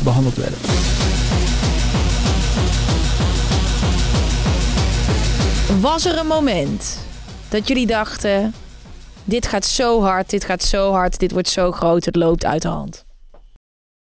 [0.02, 0.58] behandeld werden.
[5.76, 6.98] Was er een moment
[7.48, 8.54] dat jullie dachten:
[9.24, 12.62] dit gaat zo hard, dit gaat zo hard, dit wordt zo groot, het loopt uit
[12.62, 13.04] de hand?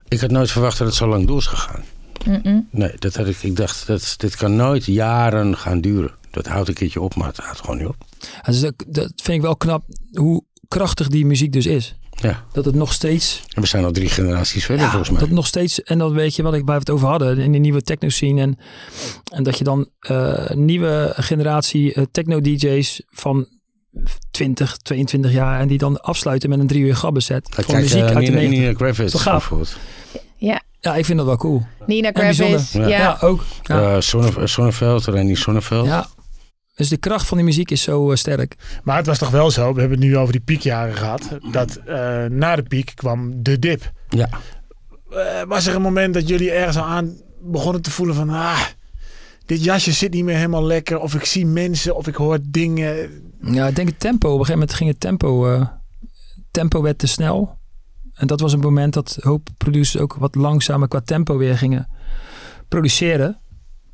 [0.08, 1.84] Ik had nooit verwacht dat het zo lang door zou gaan.
[2.70, 6.10] Nee, dat had ik, ik dacht, dat, dit kan nooit jaren gaan duren.
[6.30, 7.96] Dat houdt een keertje op, maar het houdt gewoon niet op.
[8.42, 11.94] Dus dat, dat vind ik wel knap hoe krachtig die muziek dus is.
[12.28, 12.44] Ja.
[12.52, 13.42] Dat het nog steeds.
[13.54, 15.20] En we zijn al drie generaties verder, ja, volgens mij.
[15.20, 15.82] Dat nog steeds.
[15.82, 17.38] En dat weet je wat ik we het over hadden.
[17.38, 18.40] In de nieuwe techno scene.
[18.40, 18.58] En,
[19.32, 23.46] en dat je dan uh, nieuwe generatie uh, techno DJ's van
[24.30, 25.60] 20, 22 jaar.
[25.60, 27.48] En die dan afsluiten met een drie uur gabbeset.
[27.54, 29.52] Voor kijk, muziek uh, uit Nina, de Nina Toch gaaf.
[30.36, 30.62] Ja.
[30.80, 31.62] Ja, ik vind dat wel cool.
[31.86, 32.72] Nina Gravitz.
[32.72, 32.86] Ja.
[32.86, 32.98] ja.
[32.98, 33.18] ja.
[33.20, 33.44] ook.
[33.62, 33.94] Ja.
[33.94, 35.86] Uh, Sonne, Sonneveld, Randy Sonneveld.
[35.86, 36.06] Ja.
[36.74, 38.56] Dus de kracht van die muziek is zo uh, sterk.
[38.82, 41.80] Maar het was toch wel zo, we hebben het nu over die piekjaren gehad, dat
[41.88, 43.92] uh, na de piek kwam de dip.
[44.08, 44.28] Ja.
[45.10, 48.60] Uh, was er een moment dat jullie ergens al aan begonnen te voelen van, ah,
[49.46, 53.10] dit jasje zit niet meer helemaal lekker, of ik zie mensen, of ik hoor dingen.
[53.40, 54.26] Ja, ik denk het tempo.
[54.28, 55.66] Op een gegeven moment ging het tempo,
[56.50, 57.58] tempo werd te snel.
[58.14, 61.88] En dat was een moment dat hoop producers ook wat langzamer qua tempo weer gingen
[62.68, 63.38] produceren.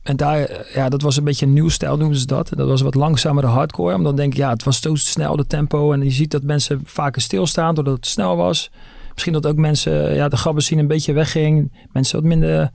[0.02, 2.52] En daar, ja, dat was een beetje een nieuw stijl noemen ze dat.
[2.56, 3.94] Dat was wat langzamere hardcore.
[3.94, 5.92] Omdat denk ik, ja, het was zo snel de tempo.
[5.92, 8.70] En je ziet dat mensen vaker stilstaan doordat het snel was.
[9.12, 11.86] Misschien dat ook mensen, ja, de gabbers zien een beetje wegging.
[11.92, 12.70] Mensen wat minder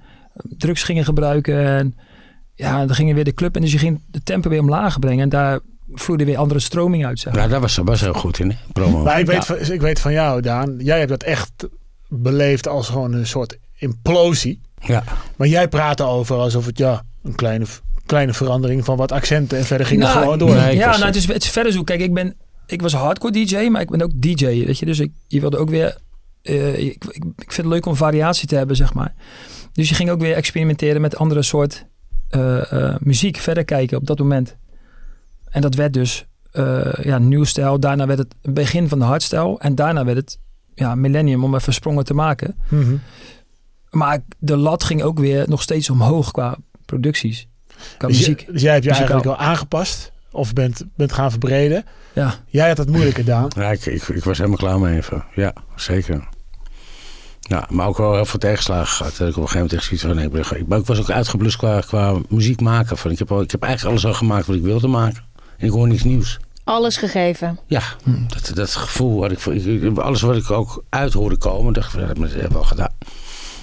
[0.57, 1.65] drugs gingen gebruiken.
[1.65, 1.95] En
[2.53, 3.55] ja, dan gingen weer de club.
[3.55, 5.23] En dus je ging de tempo weer omlaag brengen.
[5.23, 5.59] En daar
[5.93, 7.19] vloeide weer andere stroming uit.
[7.19, 7.35] Zeg.
[7.35, 8.55] Ja, daar was, was heel goed in, hè?
[8.73, 9.03] promo.
[9.03, 9.55] Maar ik weet, ja.
[9.55, 10.75] van, ik weet van jou, Daan.
[10.77, 11.67] Jij hebt dat echt
[12.07, 14.61] beleefd als gewoon een soort implosie.
[14.79, 15.03] Ja.
[15.35, 17.65] Maar jij praatte over alsof het, ja, een kleine,
[18.05, 19.57] kleine verandering van wat accenten.
[19.57, 20.55] En verder ging nou, het gewoon door.
[20.55, 21.83] Nee, ja, nou, het is, het is verder zo.
[21.83, 24.85] Kijk, ik ben, ik was hardcore DJ, maar ik ben ook DJ, weet je.
[24.85, 25.97] Dus ik, je wilde ook weer,
[26.43, 29.13] uh, ik, ik, ik, vind het leuk om variatie te hebben, zeg maar.
[29.73, 31.85] Dus je ging ook weer experimenteren met andere soort
[32.31, 33.37] uh, uh, muziek.
[33.37, 34.55] Verder kijken op dat moment.
[35.49, 37.79] En dat werd dus uh, ja, nieuw stijl.
[37.79, 39.57] Daarna werd het begin van de hardstyle.
[39.59, 40.39] En daarna werd het
[40.73, 42.55] ja, millennium om even sprongen te maken.
[42.69, 43.01] Mm -hmm.
[43.89, 47.47] Maar de lat ging ook weer nog steeds omhoog qua producties.
[47.97, 48.39] Qua dus, muziek.
[48.39, 50.11] Je, dus jij hebt je eigenlijk al aangepast.
[50.31, 51.85] Of bent, bent gaan verbreden.
[52.13, 52.35] Ja.
[52.47, 53.47] Jij had het moeilijker gedaan.
[53.55, 55.25] Ja, ik, ik, ik, was helemaal klaar mee even.
[55.35, 56.27] Ja, zeker.
[57.39, 59.17] Ja, maar ook wel heel veel tegenslagen gehad.
[59.17, 60.15] Dat ik op een gegeven moment echt zoiets van...
[60.15, 62.97] Nee, ik, ik was ook uitgeblust qua, qua muziek maken.
[62.97, 65.23] Van, ik, heb al, ik heb eigenlijk alles al gemaakt wat ik wilde maken.
[65.57, 66.39] En ik hoor niks nieuws.
[66.63, 67.59] Alles gegeven.
[67.67, 67.81] Ja,
[68.27, 71.99] dat, dat gevoel had ik, ik, Alles wat ik ook uit hoorde komen, dacht ik,
[71.99, 72.93] dat hebben we al gedaan.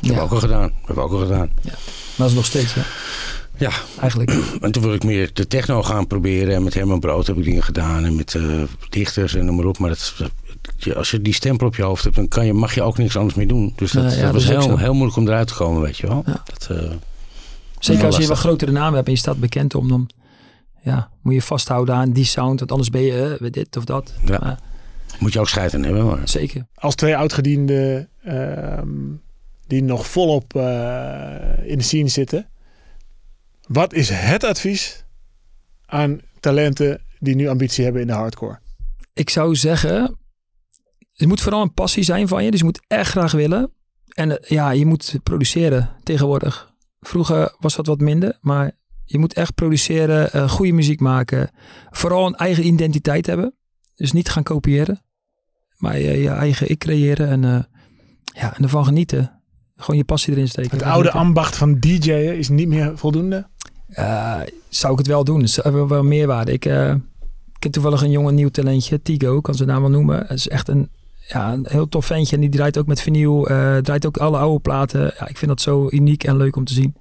[0.03, 0.19] Dat ja.
[0.19, 0.69] hebben we ook al gedaan.
[0.69, 1.51] Dat hebben we ook al gedaan.
[1.61, 1.71] Ja.
[1.71, 2.81] Maar dat is nog steeds, hè?
[3.57, 3.71] Ja.
[4.01, 4.31] Eigenlijk.
[4.61, 6.55] En toen wil ik meer de techno gaan proberen.
[6.55, 8.05] En met Herman Brood heb ik dingen gedaan.
[8.05, 9.79] En met uh, dichters en noem maar op.
[9.79, 10.15] Maar dat,
[10.79, 12.99] dat, als je die stempel op je hoofd hebt, dan kan je, mag je ook
[12.99, 13.73] niks anders meer doen.
[13.77, 16.07] Dus dat, ja, dat dat was heel, heel moeilijk om eruit te komen, weet je
[16.07, 16.23] wel.
[16.27, 16.43] Ja.
[16.45, 16.91] Dat, uh,
[17.79, 20.11] Zeker als je wat grotere naam hebt en je staat bekend om, dan
[20.83, 22.59] ja, moet je vasthouden aan die sound.
[22.59, 24.15] Want anders ben je uh, dit of dat.
[24.25, 24.39] Ja.
[24.43, 24.59] Maar,
[25.19, 26.07] moet je ook scheid aan hebben.
[26.07, 26.21] Maar.
[26.25, 26.67] zeker.
[26.75, 28.79] Als twee oudgedienden uh,
[29.73, 30.63] die nog volop uh,
[31.65, 32.49] in de scene zitten.
[33.69, 35.05] Wat is het advies
[35.87, 38.61] aan talenten die nu ambitie hebben in de hardcore?
[39.13, 40.19] Ik zou zeggen,
[41.13, 42.51] het moet vooral een passie zijn van je.
[42.51, 43.73] Dus je moet echt graag willen.
[44.09, 46.73] En uh, ja, je moet produceren tegenwoordig.
[47.01, 48.73] Vroeger was dat wat minder, maar
[49.05, 51.51] je moet echt produceren, uh, goede muziek maken.
[51.91, 53.55] Vooral een eigen identiteit hebben.
[53.95, 55.03] Dus niet gaan kopiëren,
[55.77, 57.69] maar je, eigen ik creëren en,
[58.25, 59.42] ja, en ervan genieten.
[59.83, 60.79] Gewoon je passie erin steken.
[60.79, 63.47] Het oude ambacht van DJ'en is niet meer voldoende?
[63.89, 65.41] Uh, zou ik het wel doen.
[65.41, 66.53] Het is wel, wel meerwaarde.
[66.53, 70.19] Ik, uh, ik ken toevallig een jonge nieuw talentje, Tigo, kan ze naam wel noemen.
[70.19, 70.91] Het is echt een,
[71.29, 74.39] ja, een heel tof ventje en die draait ook met vinyl, uh, draait ook alle
[74.39, 75.01] oude platen.
[75.01, 76.95] Ja, ik vind dat zo uniek en leuk om te zien.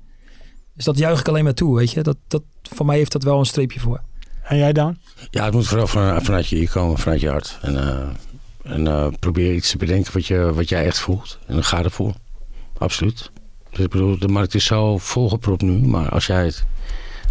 [0.75, 2.01] Dus dat juich ik alleen maar toe, weet je.
[2.01, 4.01] Dat, dat, voor mij heeft dat wel een streepje voor.
[4.43, 4.97] En jij dan?
[5.29, 7.57] Ja, het moet vooral van, vanuit je hier komen, vanuit je hart.
[7.61, 11.39] En, uh, en uh, probeer iets te bedenken wat, je, wat jij echt voelt.
[11.47, 12.13] En dan ga ervoor.
[12.81, 13.31] Absoluut.
[13.69, 15.87] Dus ik bedoel, de markt is zo volgepropt nu.
[15.87, 16.63] Maar als jij het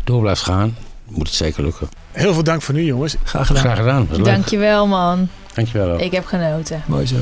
[0.04, 1.88] door blijft gaan, moet het zeker lukken.
[2.12, 3.16] Heel veel dank voor nu, jongens.
[3.24, 3.62] Graag gedaan.
[3.62, 4.08] Graag gedaan.
[4.22, 5.28] Dankjewel, man.
[5.54, 5.92] Dankjewel.
[5.92, 6.00] Ook.
[6.00, 6.82] Ik heb genoten.
[6.86, 7.16] Mooi zo.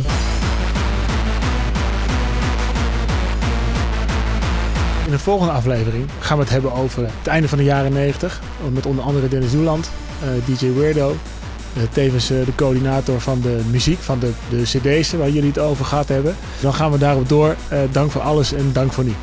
[5.04, 8.40] In de volgende aflevering gaan we het hebben over het einde van de jaren 90.
[8.72, 9.90] Met onder andere Dennis Doeland,
[10.24, 11.16] uh, DJ Weirdo.
[11.92, 16.08] Tevens de coördinator van de muziek, van de, de cd's waar jullie het over gehad
[16.08, 16.36] hebben.
[16.60, 17.56] Dan gaan we daarop door.
[17.90, 19.14] dank voor alles en dank voor nu.